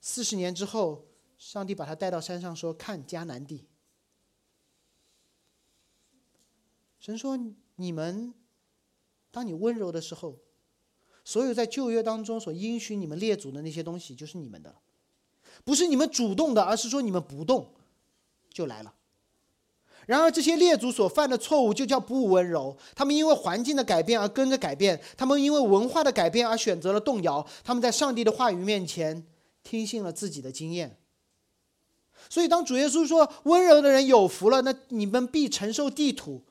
[0.00, 3.66] 四十年之后，上帝把他带到山上说：“看迦南地。”
[7.00, 7.36] 神说。
[7.76, 8.34] 你们，
[9.30, 10.38] 当你温柔的时候，
[11.24, 14.76] 所有在旧约当中所应许你们列祖的那些东西，就是你们的，
[15.64, 17.66] 不是你们主动的，而是说你们不动，
[18.52, 18.92] 就来了。
[20.06, 22.76] 然而这些列祖所犯的错误，就叫不温柔。
[22.94, 27.46] 他们因为环境的改变而跟着改变，他们因为文化的改变而选择了动摇。
[27.62, 29.24] 他们在上帝的话语面前
[29.62, 30.98] 听信了自己的经验。
[32.28, 36.42] 所以当主耶稣说温柔的人有福了，那你们必承受地土。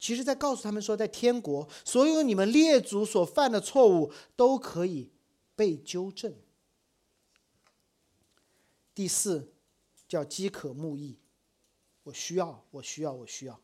[0.00, 5.10] 其实，在告诉他们说，在天国，所有你们列祖所犯的错误都可以
[5.56, 6.32] 被纠正。
[8.98, 9.52] 第四，
[10.08, 11.20] 叫饥渴慕义，
[12.02, 13.60] 我需要，我需要，我需要，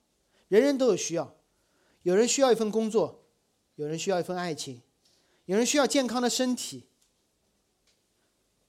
[0.47, 1.35] 人人都有需要，
[2.05, 3.25] 有人需要一份工作，
[3.75, 4.81] 有人需要一份爱情，
[5.47, 6.87] 有人需要健康的身体。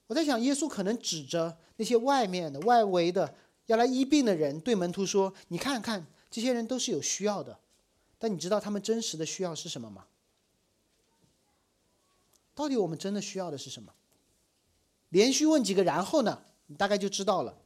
[0.08, 7.60] 我在想，耶稣可能指着那些外面的、外围的要来医病的人，对门徒说：“你看看。”这些人都是有需要的，
[8.18, 10.06] 但你知道他们真实的需要是什么吗？
[12.56, 13.94] 到底我们真的需要的是什么？
[15.10, 17.58] 连续问几个，然后呢，你大概就知道了。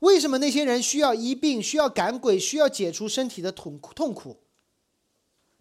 [0.00, 4.38] 为什么那些人需要医病、需要赶鬼、需要解除身体的痛痛苦？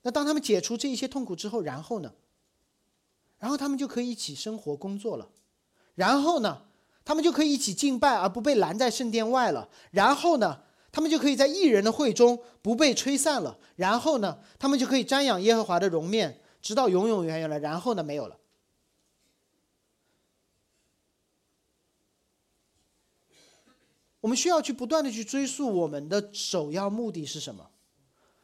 [0.01, 2.13] 那当他们解除这一些痛苦之后，然后呢？
[3.37, 5.29] 然后他们就可以一起生活、工作了。
[5.95, 6.63] 然后呢？
[7.03, 9.67] 他们就可以一起敬拜，而不被拦在圣殿外了。
[9.89, 13.57] 然后呢，他们就可以在异人的会中不被吹散了。
[13.75, 17.59] 然后呢，他们就可以瞻仰耶和华的容面，直到永永远远了。
[17.59, 18.37] 然后呢，没有了。
[24.21, 27.69] 我们需要去不断的去追溯我们的首要目的是什么。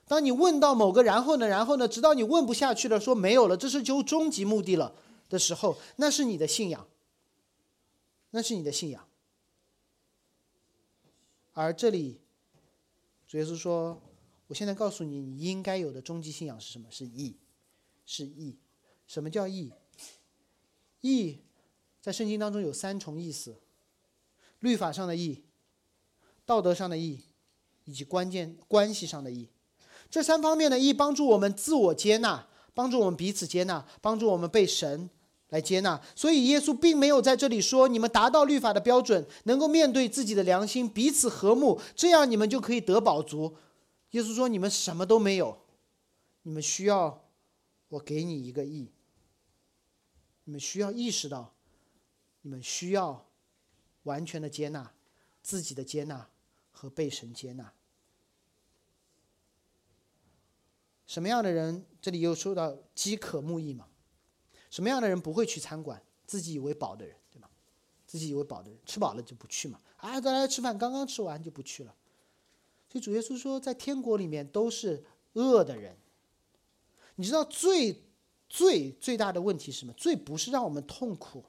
[0.08, 4.96] 当你问到某个然后呢，然后呢，直到你问不下去了，说没有了，这是就终极目的了
[5.30, 6.88] 的时候，那是你的信仰。
[8.32, 9.08] 那是你的信仰。
[11.54, 12.20] 而这里，
[13.28, 14.02] 主耶稣说
[14.48, 16.90] ：“我现在告诉你，你应该有的终极信仰是什么？
[16.90, 17.38] 是义，
[18.06, 18.58] 是义。
[19.08, 19.72] 什么叫义？
[21.02, 21.40] 义，
[22.02, 23.62] 在圣经当中有三重意思：
[24.60, 25.44] 律法上的义。”
[26.48, 27.20] 道德上的义，
[27.84, 29.50] 以及关键关系上的义，
[30.10, 35.10] 这三方面的义帮助我们自我接纳，帮助我们彼此接纳，帮助我们被神
[35.50, 36.02] 来接纳。
[36.16, 43.58] 所以耶稣并没有在这里说你们达到律法的标准，能够面对自己的良心，彼此和睦，这样你们就可以得饱足。
[44.12, 45.58] 耶稣说你们什么都没有，
[46.44, 47.26] 你们需要
[47.90, 48.90] 我给你一个义。
[50.46, 51.54] 你们需要意识到，
[52.42, 53.28] 你们需要
[54.04, 54.94] 完全的接纳
[55.44, 56.30] 自己的接纳。
[56.78, 57.74] 和被神接纳，
[61.08, 61.84] 什么样的人？
[62.00, 63.88] 这里又说到饥渴慕义嘛？
[64.70, 66.00] 什么样的人不会去餐馆？
[66.28, 67.50] 自己以为饱的人，对吗？
[68.06, 69.82] 自己以为饱的人，吃饱了就不去嘛？
[69.96, 71.96] 啊，再来吃饭，刚刚吃完就不去了。
[72.92, 75.98] 所以主耶稣说，在天国里面都是饿的人。
[77.16, 78.04] 你知道最
[78.48, 79.92] 最最大的问题是什么？
[79.94, 81.44] 最不是让我们痛苦，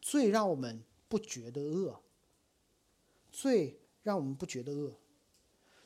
[0.00, 2.00] 最让我们不觉得饿。
[3.30, 3.78] 最。
[4.02, 4.94] 让我们不觉得饿。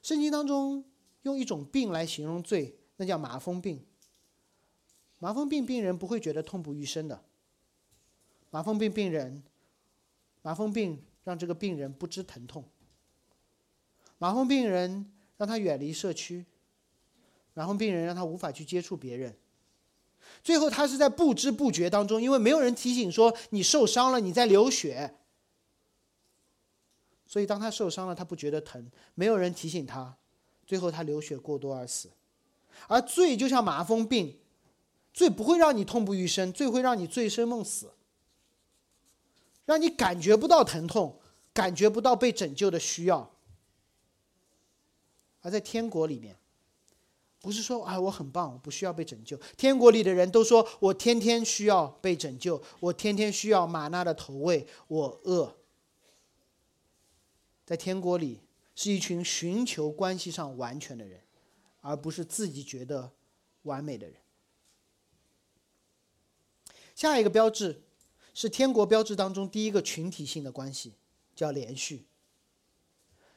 [0.03, 0.85] 圣经当中
[1.22, 3.85] 用一种病来形容罪，那叫麻风病。
[5.18, 7.24] 麻风病病人不会觉得痛不欲生的。
[8.50, 9.42] 麻风病病人，
[10.42, 12.64] 麻风病让这个病人不知疼痛。
[14.18, 16.44] 麻风病人让他远离社区。
[17.55, 19.35] 麻风病人让他无法去接触别人。
[20.42, 25.14] 最后他是在不知不觉当中，因为没有人提醒说你受伤了，你在流血。
[27.35, 30.16] 所以，当他受伤了，他不觉得疼，没有人提醒他，
[30.64, 32.09] 最后他流血过多而死。
[32.87, 34.38] 而罪就像麻风病，
[35.12, 37.90] 罪不会让你痛不欲生，罪会让你醉生梦死，
[39.64, 41.18] 让你感觉不到疼痛，
[41.53, 43.29] 感觉不到被拯救的需要。
[45.40, 46.37] 而在天国里面，
[47.40, 49.37] 不是说啊我很棒，我不需要被拯救。
[49.57, 55.57] 天国里的人都说我天天需要被拯救，我天天需要玛纳的投喂，我饿。
[57.64, 58.40] 在天国里，
[58.74, 61.20] 是一群寻求关系上完全的人，
[61.81, 63.12] 而不是自己觉得
[63.62, 64.16] 完美的人。
[66.94, 67.83] 下一个标志
[68.35, 70.92] 是天国标志当中第一个群体性的关系，
[71.35, 72.07] 叫连续。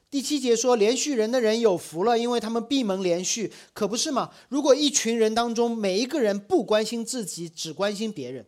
[0.10, 4.34] 第七节说：“连续人的人有福了，因为他们闭门连续，可不是吗？
[4.48, 8.46] 如果一群人当中每一个人不关心自己，只关心别人，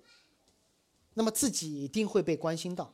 [1.15, 2.93] 那么自己一定会被关心到。”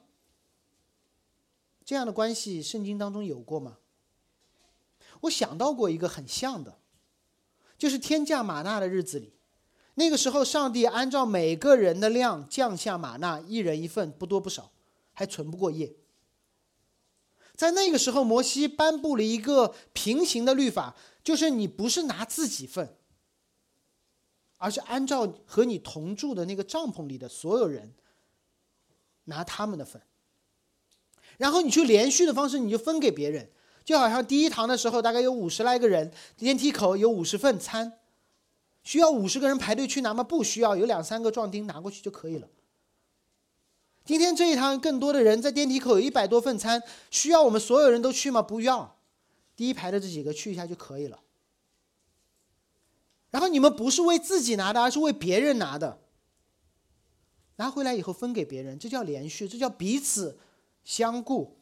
[1.86, 3.78] 这样的关系，圣经当中有过吗？
[5.22, 6.80] 我想到过一个很像的，
[7.78, 9.34] 就是天降玛纳的日子里，
[9.94, 14.72] 那个时候上帝按照每个人的量降下玛纳，一人一份，不多不少，
[15.14, 15.96] 还存不过夜。
[17.56, 22.98] 在那个时候，摩西颁布了一个平行的律法，就是你不是拿自己份，
[24.58, 27.94] 而是按照和你同住的那个帐篷里的所有人
[29.26, 30.02] 拿他们的份。
[31.38, 33.50] 然后你去连续的方式，你就分给别人，
[33.84, 38.00] 就好像第一堂的时候大概有五十来个人，电梯口有五十份餐，
[38.84, 40.24] 需要五十个人排队去拿吗？
[40.24, 42.48] 不需要，有两三个壮丁拿过去就可以了。
[44.06, 48.42] 今天这一堂更多的人在电梯口有一百多份餐，需要我们所有人都去吗？
[48.42, 48.98] 不要，
[49.56, 51.20] 第一排的这几个去一下就可以了。
[53.32, 56.00] 然后你们不是为自己拿的，而是为别人拿的，
[57.58, 60.38] 拿回来以后分给别人，这叫连续，这叫彼此。
[60.86, 61.58] 相顾，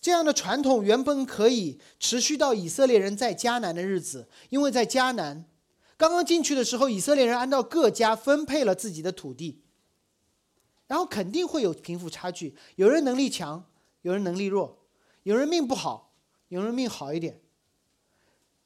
[0.00, 5.44] 这样的传统原本可以持续到以色列人在迦南的日子，因为在迦南
[5.98, 9.60] 刚刚进去的时候，以色列人按照各家分配了自己的土地，
[10.86, 13.64] 然后肯定会有贫富差距，有人能力强，
[14.00, 14.78] 有人能力弱，
[15.24, 16.14] 有人命不好，
[16.48, 17.38] 有人命好一点，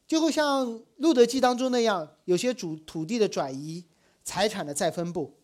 [0.07, 3.85] 就会像路德记当中那样，有些主土地的转移，
[4.23, 5.41] 财产的再分布，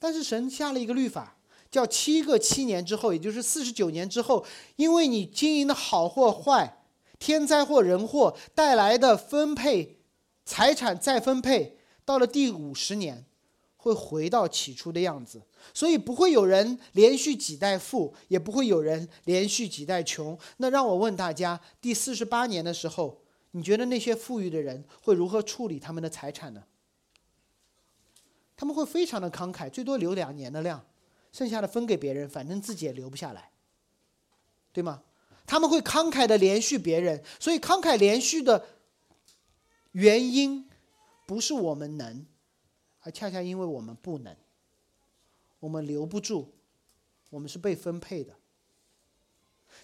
[0.00, 1.36] 但是神下了一个律法。
[1.70, 4.44] 叫七个七年之后，也就是四十九年之后，
[4.76, 6.82] 因为你经营的好或坏，
[7.18, 10.00] 天灾或人祸带来的分配
[10.44, 13.24] 财产再分配，到了第五十年，
[13.76, 15.42] 会回到起初的样子，
[15.72, 20.36] 所以不会有人连续几代富，也不会有人连续几代穷。
[20.56, 26.64] 那让我问大家，第四十八年的时候，你觉得那些富裕的人会如何处理他们的财产呢？
[28.56, 30.84] 他们会非常的慷慨，最多留两年的量，
[31.32, 33.50] 剩下的分给别人，反正自己也留不下来，
[34.72, 35.02] 对吗？
[35.46, 38.66] 他们会慷慨的连续别人，所以慷慨连续的
[39.92, 40.68] 原因
[41.26, 42.26] 不是我们能。
[43.02, 44.36] 而恰恰因为我们不能，
[45.58, 46.52] 我们留不住，
[47.30, 48.36] 我们是被分配的。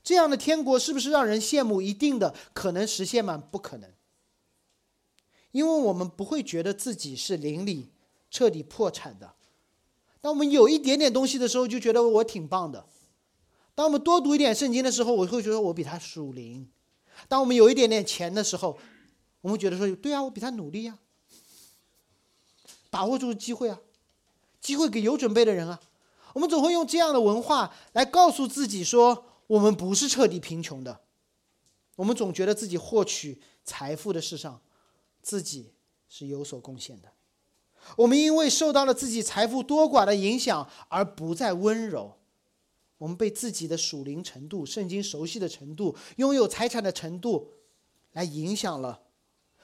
[0.04, 1.80] 这样的天国是不是让人羡慕？
[1.80, 3.38] 一定的可能实现吗？
[3.38, 3.90] 不可能，
[5.50, 7.90] 因为我们不会觉得自己是邻里
[8.30, 9.34] 彻底破产的。
[10.26, 12.84] 当我们有一点点东西的时候，就觉得我挺棒的；
[13.76, 16.66] 当我们多读一点圣经的时候，我会觉得我比他属灵；
[17.28, 18.76] 当我们有一点点钱的时候，
[19.40, 20.98] 我们觉得说，对啊，我比他努力呀。
[22.90, 23.78] 把握住机会啊！
[24.60, 25.80] 机会给有准备的人啊！
[26.32, 31.02] 我们总会用这样的文化来告诉自己说，我们不是彻底贫穷的。
[31.94, 34.60] 我们总觉得自己获取财富的事上，
[35.22, 35.72] 自己
[36.08, 37.12] 是有所贡献的。
[37.96, 42.16] 我们因为受到了自己财富多寡的影响而不再温柔。
[42.98, 47.52] 我们被自己的属灵程度、圣经熟悉的程度、拥有财产的程度
[48.12, 49.02] 来影响了。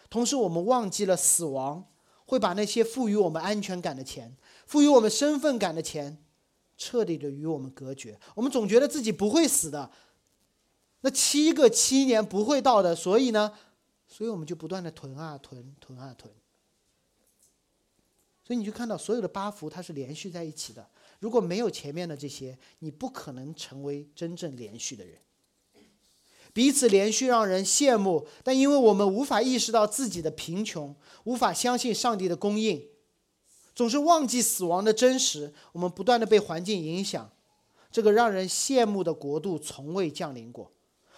[0.08, 1.86] 同时，我们忘记了死亡。
[2.24, 4.34] 会把那些赋予我们安全感的钱、
[4.66, 6.16] 赋予我们身份感的钱，
[6.78, 8.18] 彻底的与我们隔绝。
[8.34, 9.90] 我们总觉得自己不会死的，
[11.02, 13.52] 那七个七年不会到的，所以呢，
[14.08, 16.32] 所以我们就不断的囤啊囤，囤啊囤。
[18.44, 20.86] 所以你就看到所有的八福它是连续在一起的。
[21.20, 25.16] 如果没有前面的这些，你不可能成为真正连续的人。
[26.52, 32.86] 彼此连续让人羡慕，但因为我们无法意识到自己的贫穷，无法相信上帝的供应，
[33.74, 35.54] 总是忘记死亡的真实。
[35.72, 37.30] 我们不断的被环境影响，
[37.90, 40.70] 这个让人羡慕的国度从未降临过，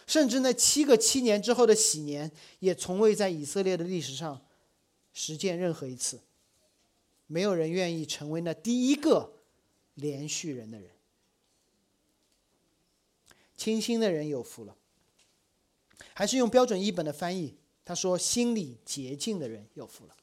[0.07, 4.41] 甚至那七个七年之后的喜年也从未在以色列的历史上
[5.13, 6.21] 实践任何一次。
[7.27, 9.33] 没有人愿意成为那第一个
[9.95, 10.91] 连续人的人。
[13.57, 14.77] 清心的人有福了。
[16.13, 20.17] 还是用标准译本的翻译，他说：“心里洁净的人有福了。”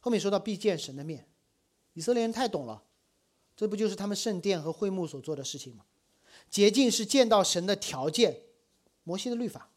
[0.00, 1.26] 后面说到必见神的面，
[1.94, 2.82] 以色列人太懂了，
[3.56, 5.84] 这不就是他们圣殿和会幕所做的事情吗？
[6.50, 8.42] 洁净是见到神的条件，
[9.04, 9.70] 摩西的律法。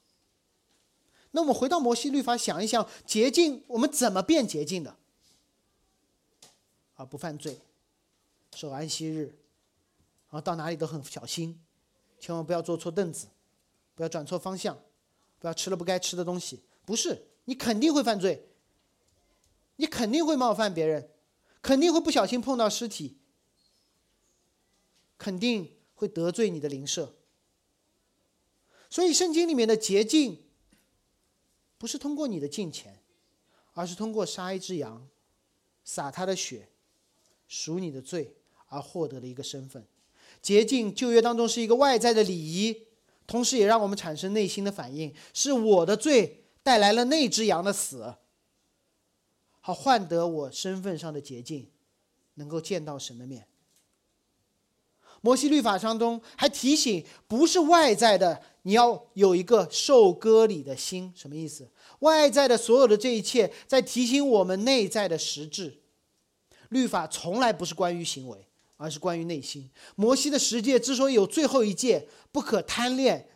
[1.32, 4.98] 那我们回到摩西律法，想一想，洁净我们怎么变洁净的？
[6.98, 7.58] 啊，不犯罪，
[8.54, 9.28] 守安息日，
[10.30, 11.60] 然后到哪里都很小心，
[12.20, 13.28] 千万不要坐错凳子。
[13.96, 14.78] 不要转错方向，
[15.40, 16.62] 不要吃了不该吃的东西。
[16.86, 18.48] 不是，你肯定会犯罪，
[19.78, 21.10] 你肯定会冒犯别人，
[21.64, 23.18] 肯定会不小心碰到尸体，
[25.18, 27.16] 肯定会得罪你的邻舍。
[28.88, 30.44] 所以，圣经里面的洁净，
[31.80, 33.02] 不是通过你的金钱，
[33.74, 35.10] 而是通过杀一只羊，
[35.84, 36.70] 洒他的血，
[37.48, 38.36] 赎你的罪
[38.68, 39.86] 而获得的一个身份。
[40.42, 42.84] 洁净旧约当中是一个外在的礼仪。
[43.26, 48.16] 同时，也让我们产生内心的反应：是我的罪带来了那只羊的死，
[49.60, 51.70] 好换得我身份上的洁净，
[52.36, 53.46] 能够见到神的面。
[55.20, 61.70] 摩西律法当中还提醒，不是外在的，你要有一个受割礼的心，什么意思？
[62.00, 65.82] 外在的所有的这一切，在提醒我们内在的实质。
[66.70, 68.48] 律法从来不是关于行为。
[68.80, 69.68] 而是关于内心。
[69.96, 73.28] 摩西的十诫之所以有最后一诫“不可贪恋”，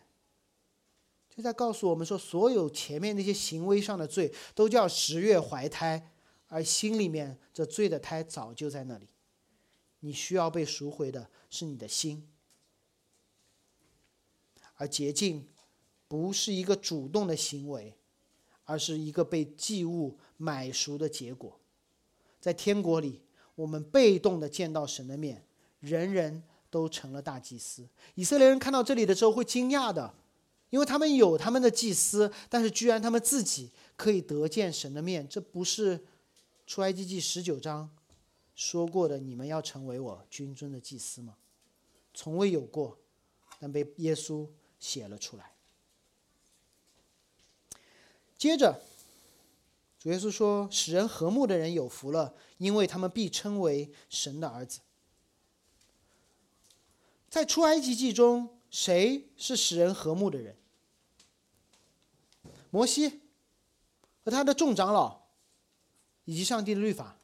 [1.28, 6.12] 就在告诉我们说，所有前面那些行为上的罪都叫十月怀胎，
[6.46, 9.08] 而心里面这罪的胎早就在那里。
[9.98, 12.28] 你需要被赎回的是你的心，
[14.76, 15.48] 而洁净
[16.06, 17.98] 不是一个主动的行为，
[18.62, 21.58] 而是一个被祭物买赎的结果，
[22.38, 23.21] 在天国里。
[23.54, 25.44] 我们被动的见到神的面，
[25.80, 27.86] 人人都成了大祭司。
[28.14, 30.14] 以色列人看到这里的时候会惊讶的，
[30.70, 36.02] 因为他们有他们的祭司，但是居然他们自己可以得见神的面，这不是
[36.66, 37.90] 出埃及记十九章
[38.54, 41.36] 说过的“你们要成为我君尊的祭司”吗？
[42.14, 42.98] 从未有过，
[43.58, 44.46] 但被耶稣
[44.80, 45.52] 写了出来。
[48.38, 48.80] 接着。
[50.02, 54.80] 主耶稣说：“使人和睦的人有福了，因为他们必称为神的儿子。”
[57.30, 60.56] 在出埃及记中，谁是使人和睦的人？
[62.70, 63.20] 摩西
[64.24, 65.20] 和他的众长老，
[66.24, 67.16] 以及上帝的律法。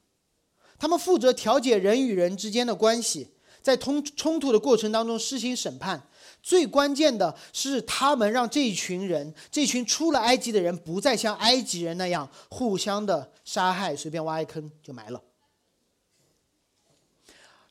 [0.78, 6.08] 他们负责调解人与人之间的关系，在通冲突的过程当中施行审判。
[6.48, 15.22] 最关键的是，他们让这一群人，这群出了埃及的人，不再像埃及人那样互相的杀害，随便挖一坑就埋了。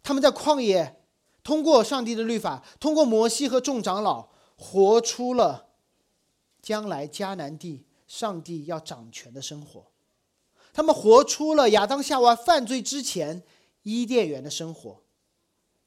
[0.03, 1.01] 他们在旷野，
[1.43, 5.69] 通过上帝的律法，通过摩西和众长老，活出了
[6.61, 9.88] 将来迦南地上帝要掌权的生活。
[10.71, 13.41] 他们活出了亚当夏娃犯罪之前
[13.82, 15.01] 伊甸园的生活。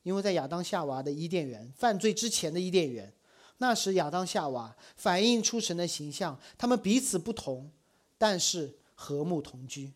[0.03, 3.12] 因为在亚当夏娃的伊甸园犯罪之前的伊甸园，
[3.59, 7.70] 那时亚当夏娃反映出神的形象，他们彼此不同，
[8.16, 9.92] 但是和睦同居。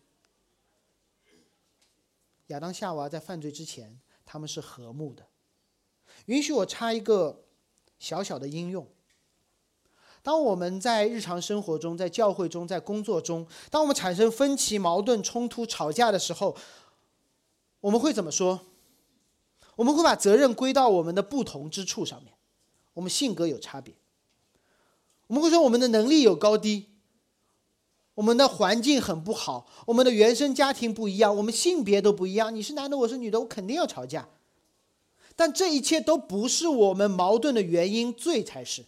[2.47, 5.25] 亚当夏娃在犯罪之前，他们是和睦的。
[6.27, 7.43] 允许我插一个
[7.97, 8.87] 小小的应用：
[10.21, 16.55] 当我们在日常生活中、在教会中、在工作中，当我们产生分歧、矛盾、冲突、吵架的时候，
[17.79, 18.59] 我们会怎么说？
[19.75, 22.33] 我们会把责任归到我们的不同之处上面，
[22.93, 23.93] 我们性格有差别，
[25.27, 26.89] 我们会说我们的能力有高低，
[28.13, 34.29] 我们的环境很不好，我们的原生家庭不一样，我们性别都不一样，你是男的，我是女的，我肯定要吵架。
[35.35, 38.85] 但这一切都不是我们矛盾的原因，罪才是。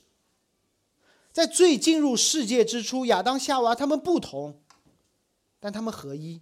[1.34, 4.62] 在罪进入世界之初，亚当夏娃他们不同，
[5.60, 6.42] 但他们合一，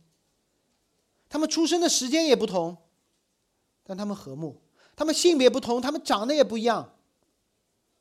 [1.28, 2.78] 他们出生的时间也不同。
[3.86, 4.60] 但他们和睦，
[4.96, 6.98] 他们性别不同，他们长得也不一样，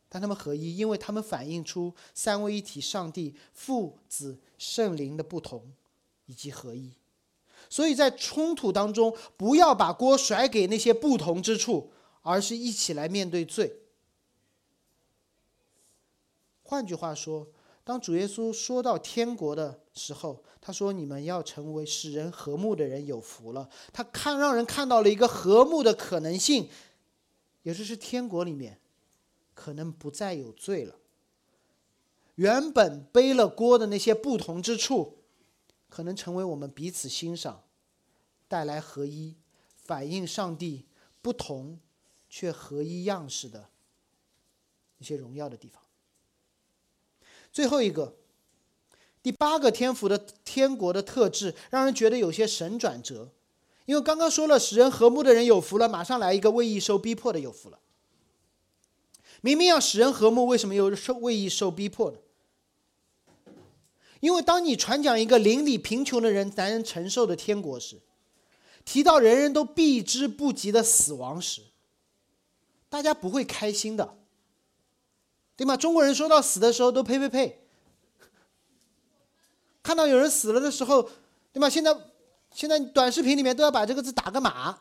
[0.09, 5.71] 但他们合一，因为他们反映出三位一体上帝父子圣灵的不同
[6.25, 6.91] 以及合一。
[7.69, 13.81] 所以在冲突当中，不要把锅甩给那些不同之处，而是一起来面对罪。
[16.63, 17.47] 换句话说。
[17.85, 26.71] 当主耶稣说到天国的时候，他说：“你们要成为使人和睦的人，有福了。”他看让人看到了一个和睦的可能性，
[27.63, 28.81] 也就是天国里面
[29.53, 30.97] 可能不再有罪了。
[32.37, 35.19] 原本背了锅的那些不同之处，
[35.91, 37.63] 可能成为我们彼此欣赏、
[38.49, 39.37] 带来合一、
[39.77, 40.87] 反映上帝
[41.21, 41.79] 不同
[42.31, 43.69] 却合一样式的
[44.97, 45.84] 一些荣耀的地方。
[47.55, 48.17] 最后一个，
[49.23, 53.31] 第八个天福的天国的特质，让人觉得有些神转折，
[53.87, 57.79] 因为刚刚说了使人和睦的人有福了，马上来一个为义受逼迫的有福了。
[59.41, 62.19] 明明要使人和睦，为什么又受为义受逼迫呢？
[64.19, 68.01] 因为当你传讲一个邻里贫穷的人难承受的天国时，
[68.85, 71.63] 提到人人都避之不及的死亡时，
[72.89, 74.19] 大家不会开心的。
[75.57, 75.77] 对吗？
[75.77, 77.61] 中国人说到死的时候都呸呸呸。
[79.83, 81.11] 看到有人死了的时候，
[81.53, 81.69] 对吗？
[81.69, 81.95] 现在
[82.53, 84.79] 现在短视频里面都要把这个字打个码，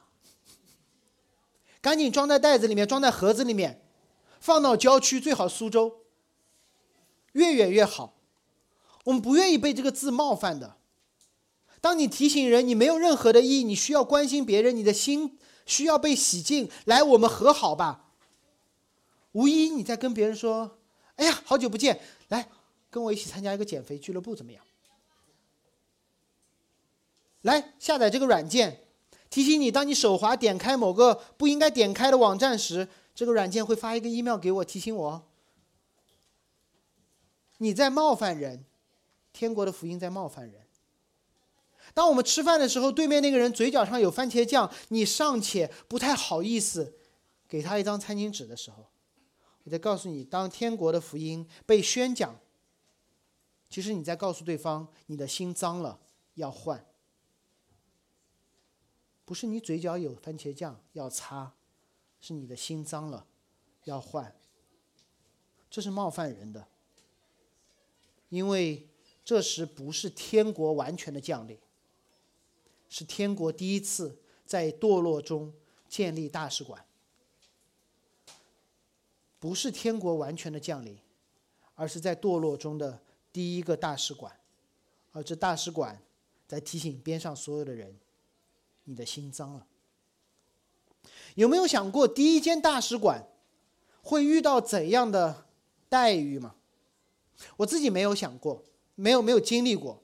[1.82, 3.86] 赶紧装在袋子里面，装在盒子里面，
[4.40, 6.06] 放到郊区，最好苏州，
[7.34, 8.14] 越远越好。
[9.04, 10.78] 我们不愿意被这个字冒犯的。
[11.82, 18.13] 当你提醒人你没有任何的意义，你需要关心别人，你的心需要被洗净，来，我们和好吧。
[19.34, 20.80] 无疑，你在跟别人说
[21.18, 22.50] ：“哎呀，好久不见，来
[22.90, 24.64] 跟我一起参加一个减肥俱乐部，怎么样？”
[27.42, 28.88] 来下载这个软件，
[29.30, 35.28] 提醒你，当你手滑点开某个不应该点开的网站时，这个软件会发一个 email 给我提醒我。
[37.58, 38.64] 你在冒犯人，
[39.34, 40.62] 天国的福音在冒犯人。
[41.94, 46.96] 当我们吃饭的时候，对面那个人嘴角上有番茄酱，你尚且不太好意思
[47.48, 48.86] 给他一张餐巾纸的时候。
[49.64, 52.38] 我在告诉你，当天国的福音被宣讲，
[53.70, 56.00] 其实你在告诉对方，你的心脏了，
[56.36, 56.86] 要换。
[59.26, 61.54] 不是你嘴角有番茄酱要擦，
[62.20, 63.26] 是你的心脏了，
[63.86, 64.36] 要换。
[65.70, 66.68] 这是冒犯人的，
[68.28, 68.90] 因为
[69.24, 71.58] 这时不是天国完全的降临，
[72.90, 75.54] 是天国第一次在堕落中
[75.88, 76.86] 建立大使馆。
[79.44, 80.98] 不是天国完全的降临，
[81.76, 82.98] 而是在堕落中的
[83.34, 84.32] 第一个大使馆，
[85.12, 86.02] 而这大使馆
[86.48, 87.94] 在提醒边上所有的人：
[88.86, 89.68] 你的心脏了。
[91.36, 93.28] 有没有想过第一间大使馆
[94.02, 95.44] 会遇到怎样的
[95.90, 96.56] 待遇吗？
[97.58, 98.64] 我自己没有想过，
[98.96, 100.02] 没有没有经历过。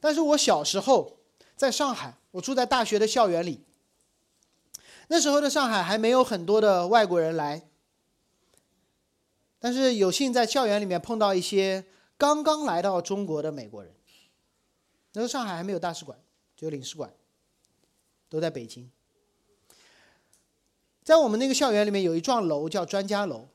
[0.00, 1.18] 但是我小时候
[1.54, 3.60] 在上海，我住在大学的校园里，
[5.06, 7.68] 那时候的上海还没有很多的外国人来。
[9.62, 11.84] 但是有幸在校园里面碰到一些
[12.18, 13.94] 刚刚来到中国的美国人。
[15.12, 16.18] 那时候上海还没有大使馆，
[16.56, 17.14] 只有领事馆。
[18.28, 18.90] 都在北京。
[21.04, 23.48] 在我们那个校园里面有一幢楼叫专家楼，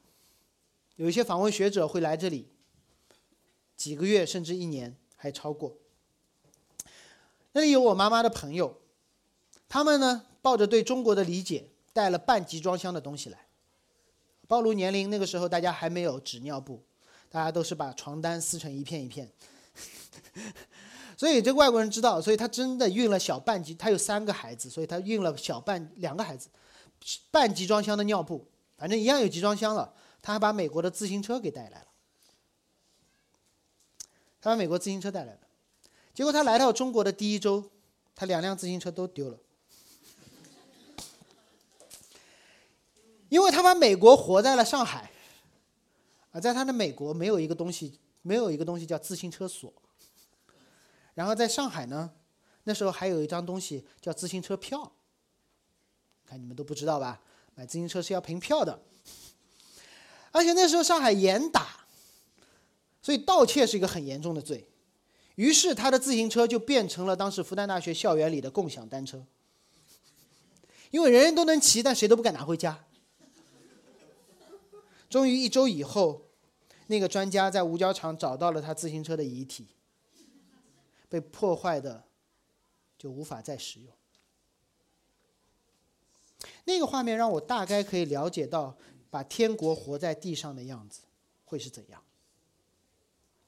[0.97, 2.47] 有一些访问学者会来这里，
[3.75, 5.75] 几个月甚至一年还超过。
[7.53, 8.79] 那里有我妈妈的朋友，
[9.67, 13.46] 他们呢抱着对中国的理解，带了半集装箱的东西来。
[14.47, 16.81] 暴露年龄，那个时候大家还没有纸尿布，
[17.29, 19.29] 大家都是把床单撕成一片一片。
[21.17, 26.47] 所以这个外国人知道，所以他真的运了小半集，他有三个孩子，所以他运了小半两个孩子，
[27.31, 29.93] 半集装箱的尿布，反正一样有集装箱了。
[30.21, 31.87] 他还把美国的自行车给带来了，
[34.41, 35.39] 他把美国自行车带来了。
[36.13, 37.63] 结果他来到中国的第一周，
[38.15, 39.37] 他两辆自行车都丢了，
[43.29, 45.11] 因为他把美国活在了上海，
[46.31, 49.73] 而在他的美国没有一个东西，没有一个东西叫自行车锁。
[51.13, 52.11] 然后在上海呢，
[52.63, 54.91] 那时候还有一张东西叫自行车票，
[56.25, 57.21] 看你们都不知道吧？
[57.55, 58.79] 买自行车是要凭票的，
[60.31, 61.87] 而且那时候上海严打，
[63.01, 64.69] 所以盗窃是一个很严重的罪。
[65.35, 69.25] 于是他的自行车就变成了当时复旦大学校园里的共享单车，
[70.91, 72.85] 因为人人都能骑，但谁都不敢拿回家。
[75.09, 76.25] 终于一周以后，
[76.87, 79.67] 那个专家在五角场找到了他自行车的遗体，
[81.09, 82.03] 被破坏的
[82.97, 83.93] 就无法再使用。
[86.65, 88.77] 那个画面让我大概可以了解到，
[89.09, 91.01] 把天国活在地上的样子
[91.45, 92.03] 会是怎样。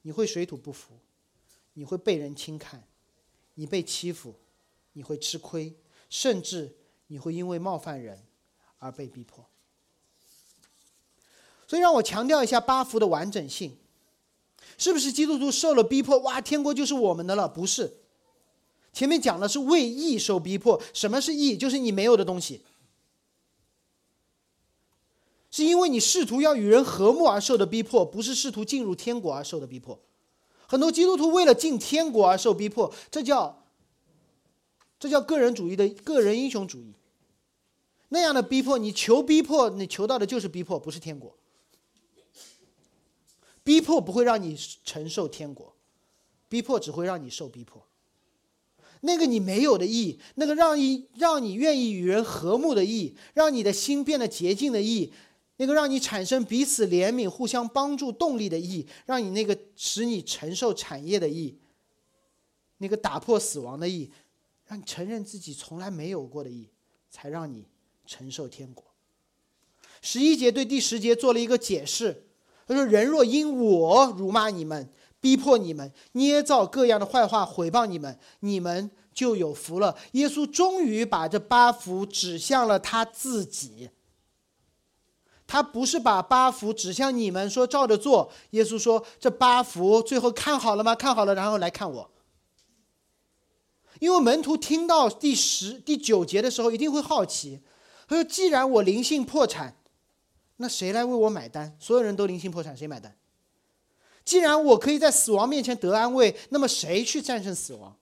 [0.01, 0.97] 你会水土不服。
[1.74, 2.84] 你会被人轻看，
[3.53, 4.36] 你被欺负，
[4.91, 5.74] 你会吃亏，
[6.10, 6.76] 甚至
[7.07, 8.22] 你会因为冒犯人
[8.80, 9.49] 而被逼迫。
[11.70, 13.78] 所以让我强调一下八福的完整性，
[14.76, 17.47] 是不是基督徒受了逼迫，哇，天国就是我们的了？
[17.47, 17.97] 不是，
[18.91, 20.82] 前面讲的是为义受逼迫。
[20.95, 21.55] 什么是义？
[21.55, 22.63] 就是你没有的东西，
[25.51, 29.99] 是因为你试图要与人和睦而受的逼迫，不是试图进入天国而受的逼迫。
[30.65, 33.63] 很多基督徒为了进天国而受逼迫，这叫
[34.99, 36.95] 这叫个人主义的个人英雄主义。
[38.07, 41.36] 那样的逼迫，你求逼迫，你求到的就是逼迫，不是天国。
[43.70, 45.76] 逼迫不会让你承受天国，
[46.47, 47.86] 逼迫只会让你受逼迫。
[49.01, 55.13] 那个你没有的义，那个让你让你愿意与人和睦的义，让你的心变得洁净的义。
[55.57, 61.55] 那个让你产生彼此怜悯、互相帮助动力的义，让你那个使你承受产业的义，
[62.80, 64.09] 那个打破死亡的义，
[64.65, 66.67] 让你承认自己从来没有过的义，
[67.11, 67.67] 才让你
[68.07, 68.84] 承受天国。
[70.01, 72.28] 十一节对第十节做了一个解释，
[72.70, 74.89] 他说：“人若因我辱骂你们、
[75.20, 83.89] 逼迫你们、捏造各样的坏话毁谤你们，你们就有福了。”耶稣终于把这八福指向了他自己。
[85.47, 90.93] 他不是把八福指向你们说照着做，耶稣说这八福最后看好了吗？
[90.93, 92.11] 看好了，然后来看我。
[93.99, 97.59] 因为门徒听到第十、第九节的时候，一定会好奇，
[98.07, 99.76] 他说：“既然我灵性破产，
[100.62, 101.74] 那谁来为我买单？
[101.80, 103.16] 所有人都零星破产，谁买单？
[104.26, 107.95] 既然我可以在死亡面前得安慰，那么谁去战胜死亡？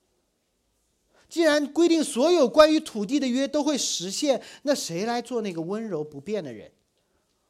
[1.30, 6.72] 既然规定所有关于土地的约都会实现，那谁来做那个温柔不变的人？”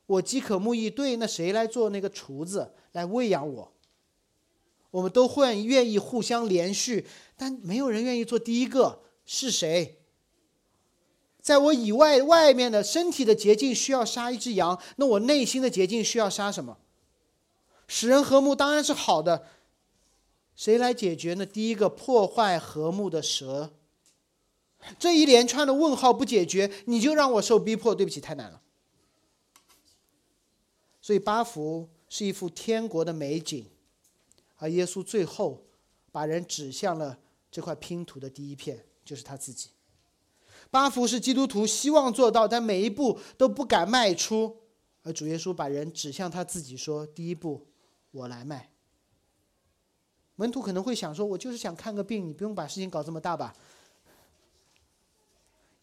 [0.08, 3.74] 我饥渴慕义，对，那谁来做那个厨子来喂养我？
[4.91, 7.05] 我们都会愿意互相连续，
[7.36, 9.03] 但没有人愿意做第一个。
[9.30, 9.97] 是谁？
[11.48, 16.78] 在我以外，外面的身体的洁净需要杀一只羊，那我内心的洁净需要杀什么？
[17.88, 19.48] 使人和睦当然是好的。
[20.58, 21.45] 谁来解决呢？
[21.45, 23.72] 第一个破坏和睦的蛇。
[25.00, 27.95] 这一连串的问号不解决，你就让我受逼迫。
[27.95, 28.62] 对不起，太难了。
[31.02, 33.66] 所以八福是一幅天国的美景，
[34.58, 35.64] 而耶稣最后
[36.12, 37.18] 把人指向了
[37.50, 39.70] 这块拼图的第一片，就是他自己。
[40.70, 44.57] 八福是基督徒希望做到，但每一步都不敢迈出，
[45.03, 47.68] 而主耶稣把人指向他自己，说：“第一步，
[48.11, 48.70] 我来迈。”
[50.36, 53.55] 门徒可能会想说：“我就是想看个病，你不用把事情搞这么大吧？”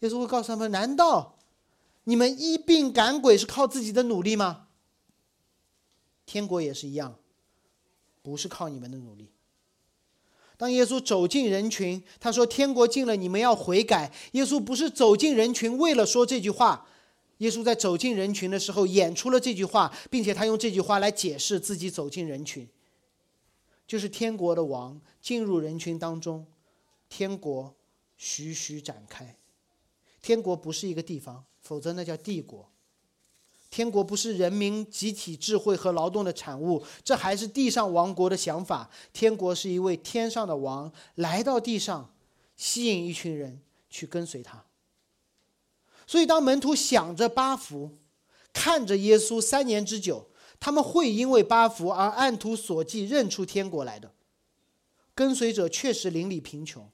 [0.00, 1.38] 耶稣会告诉他们：“难道
[2.04, 4.68] 你们医病赶鬼是靠自己的努力吗？”
[6.26, 7.18] 天国也是一样，
[8.22, 9.33] 不是靠你们的努力。
[10.56, 16.86] 当耶稣走进人群，他说：“天国近了，你们要悔改。”耶稣不是走进人群为了说这句话，
[17.38, 22.68] 耶稣在走进人群的时候演出了这句话，并且他用这句话来解释自己走进人群，
[23.86, 26.46] 就是天国的王进入人群当中，
[27.08, 27.74] 天国
[28.16, 29.36] 徐徐展开。
[30.22, 32.70] 天国不是一个地方，否则那叫帝国。
[33.74, 38.88] 天国不是人民集体智慧和劳动的产物，这还是地上王国的想法。
[39.12, 42.14] 天国是一位天上的王来到地上，
[42.54, 43.60] 吸引一群人
[43.90, 44.64] 去跟随他。
[46.06, 47.90] 所以，当门徒想着八福，
[48.52, 50.28] 看着耶稣三年之久，
[50.60, 54.12] 他们会因为八福而按图索骥，认出天国来的。
[55.16, 56.88] 跟随者确实邻里贫穷。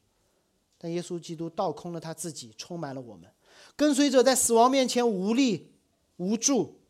[0.78, 3.31] 但耶稣基督倒空了他自己，充满了我们。
[3.76, 5.72] 跟随者在死亡面前无力、
[6.21, 6.81] 无助。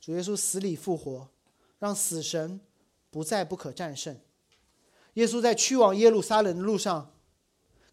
[0.00, 1.28] 主耶稣死里复活，
[1.78, 2.60] 让死神
[3.10, 4.18] 不再不可战胜。
[5.14, 7.14] 耶稣在去往耶路撒冷的路上，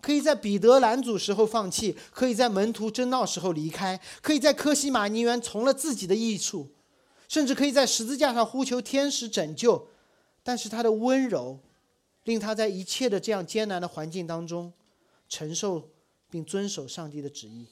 [0.02, 6.72] 可以在彼得拦阻时候放弃，可以在门徒争闹时候离开，可以在科西玛尼园从了自己的益处，
[7.28, 9.88] 甚至可以在十字架上呼求天使拯救。
[10.44, 11.60] 但是他的温柔。
[12.24, 14.74] 令他在一切的这样艰难的环境当中，
[15.30, 15.92] 承受
[16.30, 17.70] 并遵守上帝的旨意。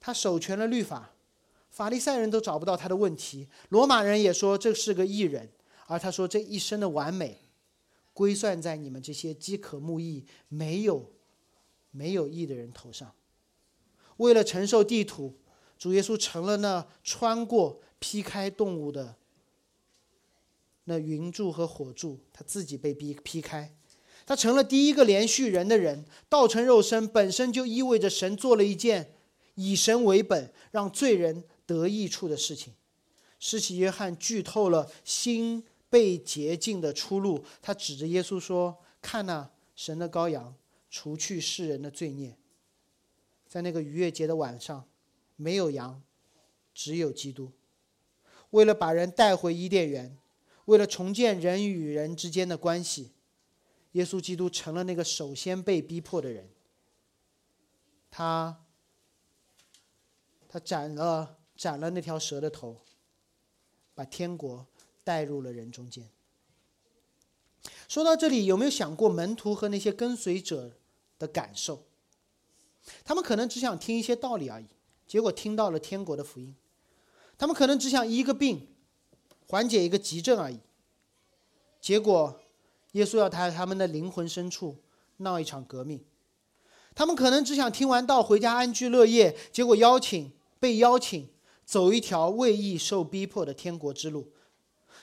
[0.00, 1.14] 他守全了律法，
[1.70, 5.50] 法利赛人都找不到他的问题，罗马人也说这是个异人，
[5.86, 7.38] 而他说这一生的完美，
[8.12, 11.12] 归算在你们这些饥渴慕义、没有
[11.90, 13.12] 没有义的人头上。
[14.18, 15.36] 为了承受地土，
[15.78, 19.16] 主耶稣成了那穿过劈开动物的。
[20.84, 23.74] 那云柱和火柱，他自己被逼劈开，
[24.24, 26.04] 他成了第一个连续人的人。
[26.28, 29.12] 道成肉身本身就意味着神做了一件
[29.60, 32.72] 以神为本、让罪人得益处的事情。
[33.40, 37.44] 施洗约翰剧透了心被洁净的出路。
[37.60, 40.54] 他指着耶稣说：“看呐，神的羔羊，
[40.88, 42.36] 除去世人的罪孽。”
[43.48, 44.86] 在那个逾越节的晚上，
[45.34, 46.00] 没有羊，
[46.72, 47.50] 只有基督。
[48.50, 50.16] 为了把人带回伊甸园。
[50.66, 53.12] 为了重建人与人之间的关系，
[53.92, 56.46] 耶稣基督成了那个首先被逼迫的人。
[58.10, 58.66] 他，
[60.48, 62.80] 他斩了斩了那条蛇的头，
[63.94, 64.66] 把天国
[65.04, 66.08] 带入了人中间。
[67.86, 70.72] 说到这里，有没有想过门徒和那些跟随者
[71.18, 71.84] 的感受？
[73.04, 74.66] 他们可能只想听一些道理而已，
[75.06, 76.56] 结果听到了天国的福音。
[77.36, 78.66] 他们可能只想医个病。
[79.50, 80.60] 缓解一个急症而已。
[81.80, 82.38] 结果，
[82.92, 84.76] 耶稣要在他们的灵魂深处
[85.16, 86.04] 闹一场革命。
[86.94, 91.28] 他们可能只想听完道回家安居乐业，结果邀请被邀请
[91.64, 94.32] 走一条为义受逼迫的天国之路。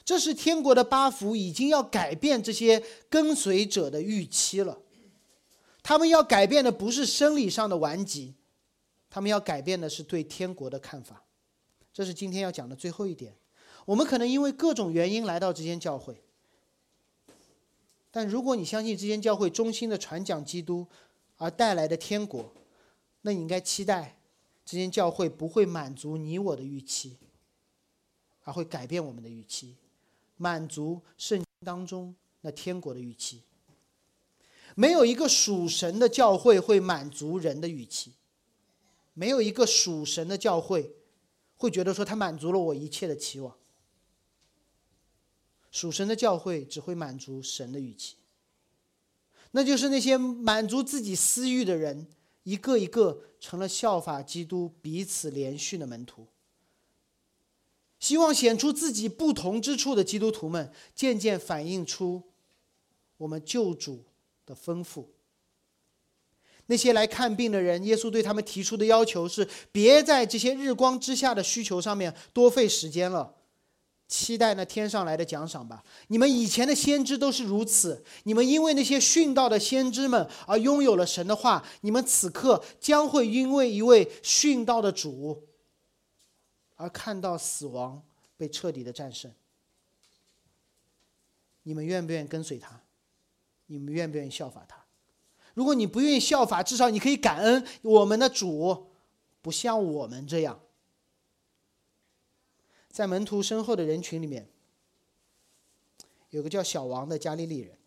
[0.03, 4.77] 这是天国的八福已经要改变这些跟随者的预期了。
[5.81, 8.35] 他们要改变的不是生理上的顽疾，
[9.09, 11.23] 他们要改变的是对天国的看法。
[11.93, 13.35] 这是今天要讲的最后一点。
[13.85, 16.21] 我们可能因为各种原因来到这间教会，
[18.11, 20.87] 但如果你相信这间教会衷心的传讲基督
[21.37, 22.51] 而带来的天国，
[23.21, 24.17] 那你应该期待
[24.65, 27.15] 这间教会不会满足你我的预期，
[28.43, 29.75] 而会改变我们的预期，
[30.37, 33.41] 满足圣经当中那天国的预期。
[34.73, 38.11] 没有一个属神的教会会满足人的预期，
[39.13, 40.91] 没有一个属神的教会
[41.55, 43.55] 会觉得说他满足了我一切的期望。
[45.71, 48.15] 属神的教会只会满足神的预期，
[49.51, 52.07] 那就是那些满足自己私欲的人，
[52.45, 56.27] 一个一个成了效法基督、彼此连续的门徒。
[57.99, 62.21] 希望显出自己不同之处的基督徒们，渐渐反映出
[63.17, 64.05] 我们救主
[64.45, 65.11] 的丰富。
[66.67, 73.34] 那些来看病的人，耶稣对他们提出的要求是：别在这些日光之下的需求上面多费时间了。
[74.07, 75.83] 期待那天上来的奖赏吧！
[76.07, 85.47] 你们以前的先知都是如此，你们因为那些殉道的先知们而拥有了神的话，你们此刻将会因为一位殉道的主
[86.75, 88.03] 而看到死亡
[88.37, 89.31] 被彻底的战胜。
[91.63, 92.79] 你们愿不愿意跟随他？
[93.65, 94.85] 你们愿不愿意效法他？
[95.55, 98.87] 如果你不愿意效法，至少你可以感恩我们的主
[99.41, 100.59] 不像我们这样。
[102.95, 104.47] 在门徒身后的人群里面，
[106.29, 107.77] 有个叫小王的加利利人。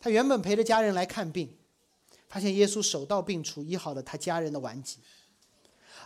[0.00, 1.58] 他原本陪着家人来看病，
[2.28, 5.00] 发现耶稣手到病除，医好了他家人的顽疾。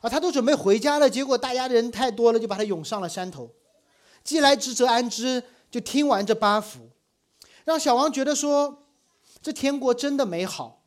[0.00, 3.54] 啊，他都准备回家了，结果大家人太多了，就把他涌上了山头。
[4.24, 6.88] 既来之则安之，就听完这八福，
[7.66, 8.86] 让小王觉得说，
[9.42, 10.82] 这天国真的美好，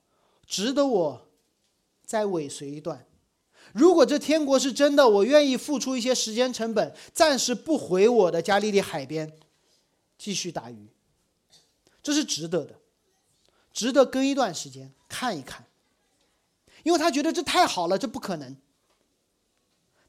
[0.48, 1.28] 值得我
[2.04, 3.06] 再尾随一段。
[3.80, 9.32] 如果这天国是真的，我愿意付出一些时间成本，暂时不回我的加利利海边，
[10.18, 10.90] 继续打鱼。
[12.04, 12.76] 这是值得的，
[13.72, 15.66] 值得跟一段时间看一看，
[16.84, 18.58] 因为他觉得这太好了，这不可能。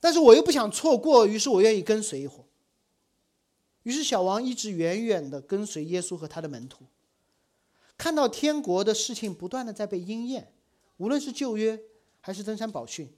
[0.01, 2.47] 但是我又不想错过，于是我愿意跟随一会儿。
[3.85, 6.87] 于是小王一直远远的跟随耶稣和他的门徒，
[7.97, 10.53] 看到天国的事情不断的在被应验，
[10.97, 11.81] 无论是旧约
[12.21, 13.09] 还是登山宝训，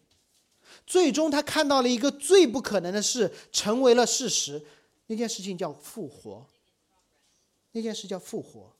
[0.86, 4.64] 最终他看到了一个最不可能的事成为了事实，
[5.06, 6.46] 那件事情叫复活。
[7.72, 8.72] 那件事叫复活。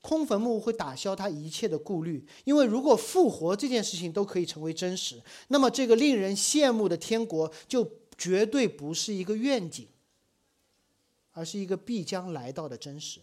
[0.00, 9.86] 空坟墓会打消他一切的顾虑，因为如果复活这件事情都可以成为真实，那么这个令人羡慕的天国就绝对不是一个愿景。
[11.32, 13.20] 而是一个必将来到的真实。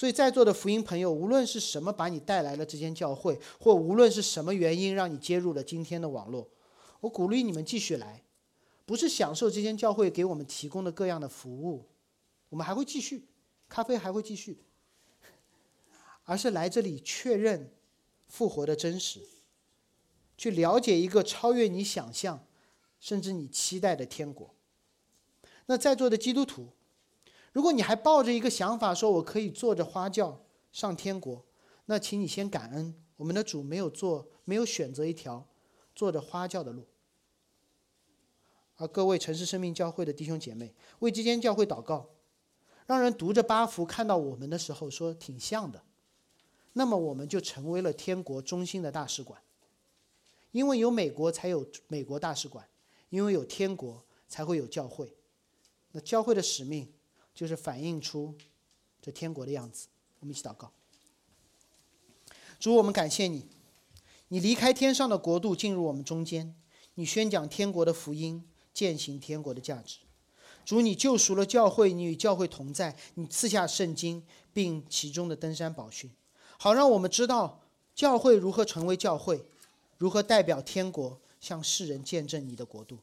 [0.00, 6.48] 所以在座的福音朋友，无论是什么把你带来了这间教会，或无论是什么原因让你接入了今天的网络，
[7.00, 8.22] 我鼓励你们继续来，
[8.86, 11.84] 不是享受这间教会给我们提供的各样的服务，
[12.48, 13.28] 我们还会继续，
[13.68, 14.64] 咖啡还会继续，
[16.24, 17.70] 而是来这里确认
[18.26, 19.20] 复活的真实，
[20.38, 22.46] 去了解一个超越你想象，
[22.98, 24.54] 甚至你期待的天国。
[25.66, 26.70] 那在座的基督徒，
[27.52, 30.40] 如果你还抱着一个想法，说我可以坐着花轿
[30.70, 31.44] 上天国，
[31.86, 35.46] 那请你先感恩我们的主没有做，没有选择一条
[35.94, 36.86] 坐着花轿的路。
[38.76, 42.08] 而各位城市生命教会的弟兄姐妹，为这间教会祷告，
[42.86, 45.82] 让人读着八福看到我们的时候说挺像的，
[46.72, 49.42] 那么我们就成为了天国中心的大使馆。
[50.52, 52.66] 因为有美国才有美国大使馆，
[53.10, 55.14] 因为有天国才会有教会。
[55.92, 56.90] 那教会的使命
[57.40, 58.34] 就是反映出
[59.00, 59.88] 这天国的样子。
[60.18, 60.70] 我们一起祷告：
[62.58, 63.46] 主，我们感谢你，
[64.28, 66.54] 你离开天上的国度进入我们中间，
[66.96, 70.00] 你宣讲天国的福音，践行天国的价值。
[70.66, 74.22] 主，你救赎了教会，你与教会同在，你赐下圣经，
[74.52, 76.10] 并其中的登山宝训，
[76.58, 77.62] 好让我们知道
[77.94, 79.42] 教会如何成为教会，
[79.96, 82.98] 如何代表天国向世人见证你的国度。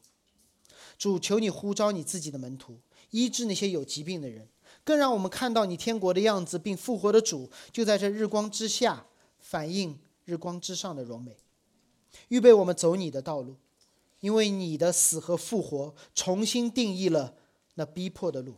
[0.96, 2.78] 主，求你呼召你自己的门徒，
[3.10, 4.46] 医治那些有疾病的人，
[4.84, 9.06] 更让我们看到你天国的样子，并复活的主就在这日光之下，
[9.38, 11.36] 反映日光之上的荣美，
[12.28, 13.56] 预备我们走你的道路，
[14.20, 17.34] 因为你的死和复活重新定义了
[17.74, 18.54] 那逼迫的路，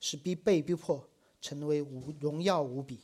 [0.00, 1.08] 使逼被逼迫
[1.40, 2.98] 成为无荣耀无比。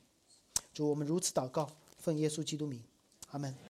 [0.73, 2.83] 主，我们如此祷告，奉耶稣基督名，
[3.31, 3.55] 阿门。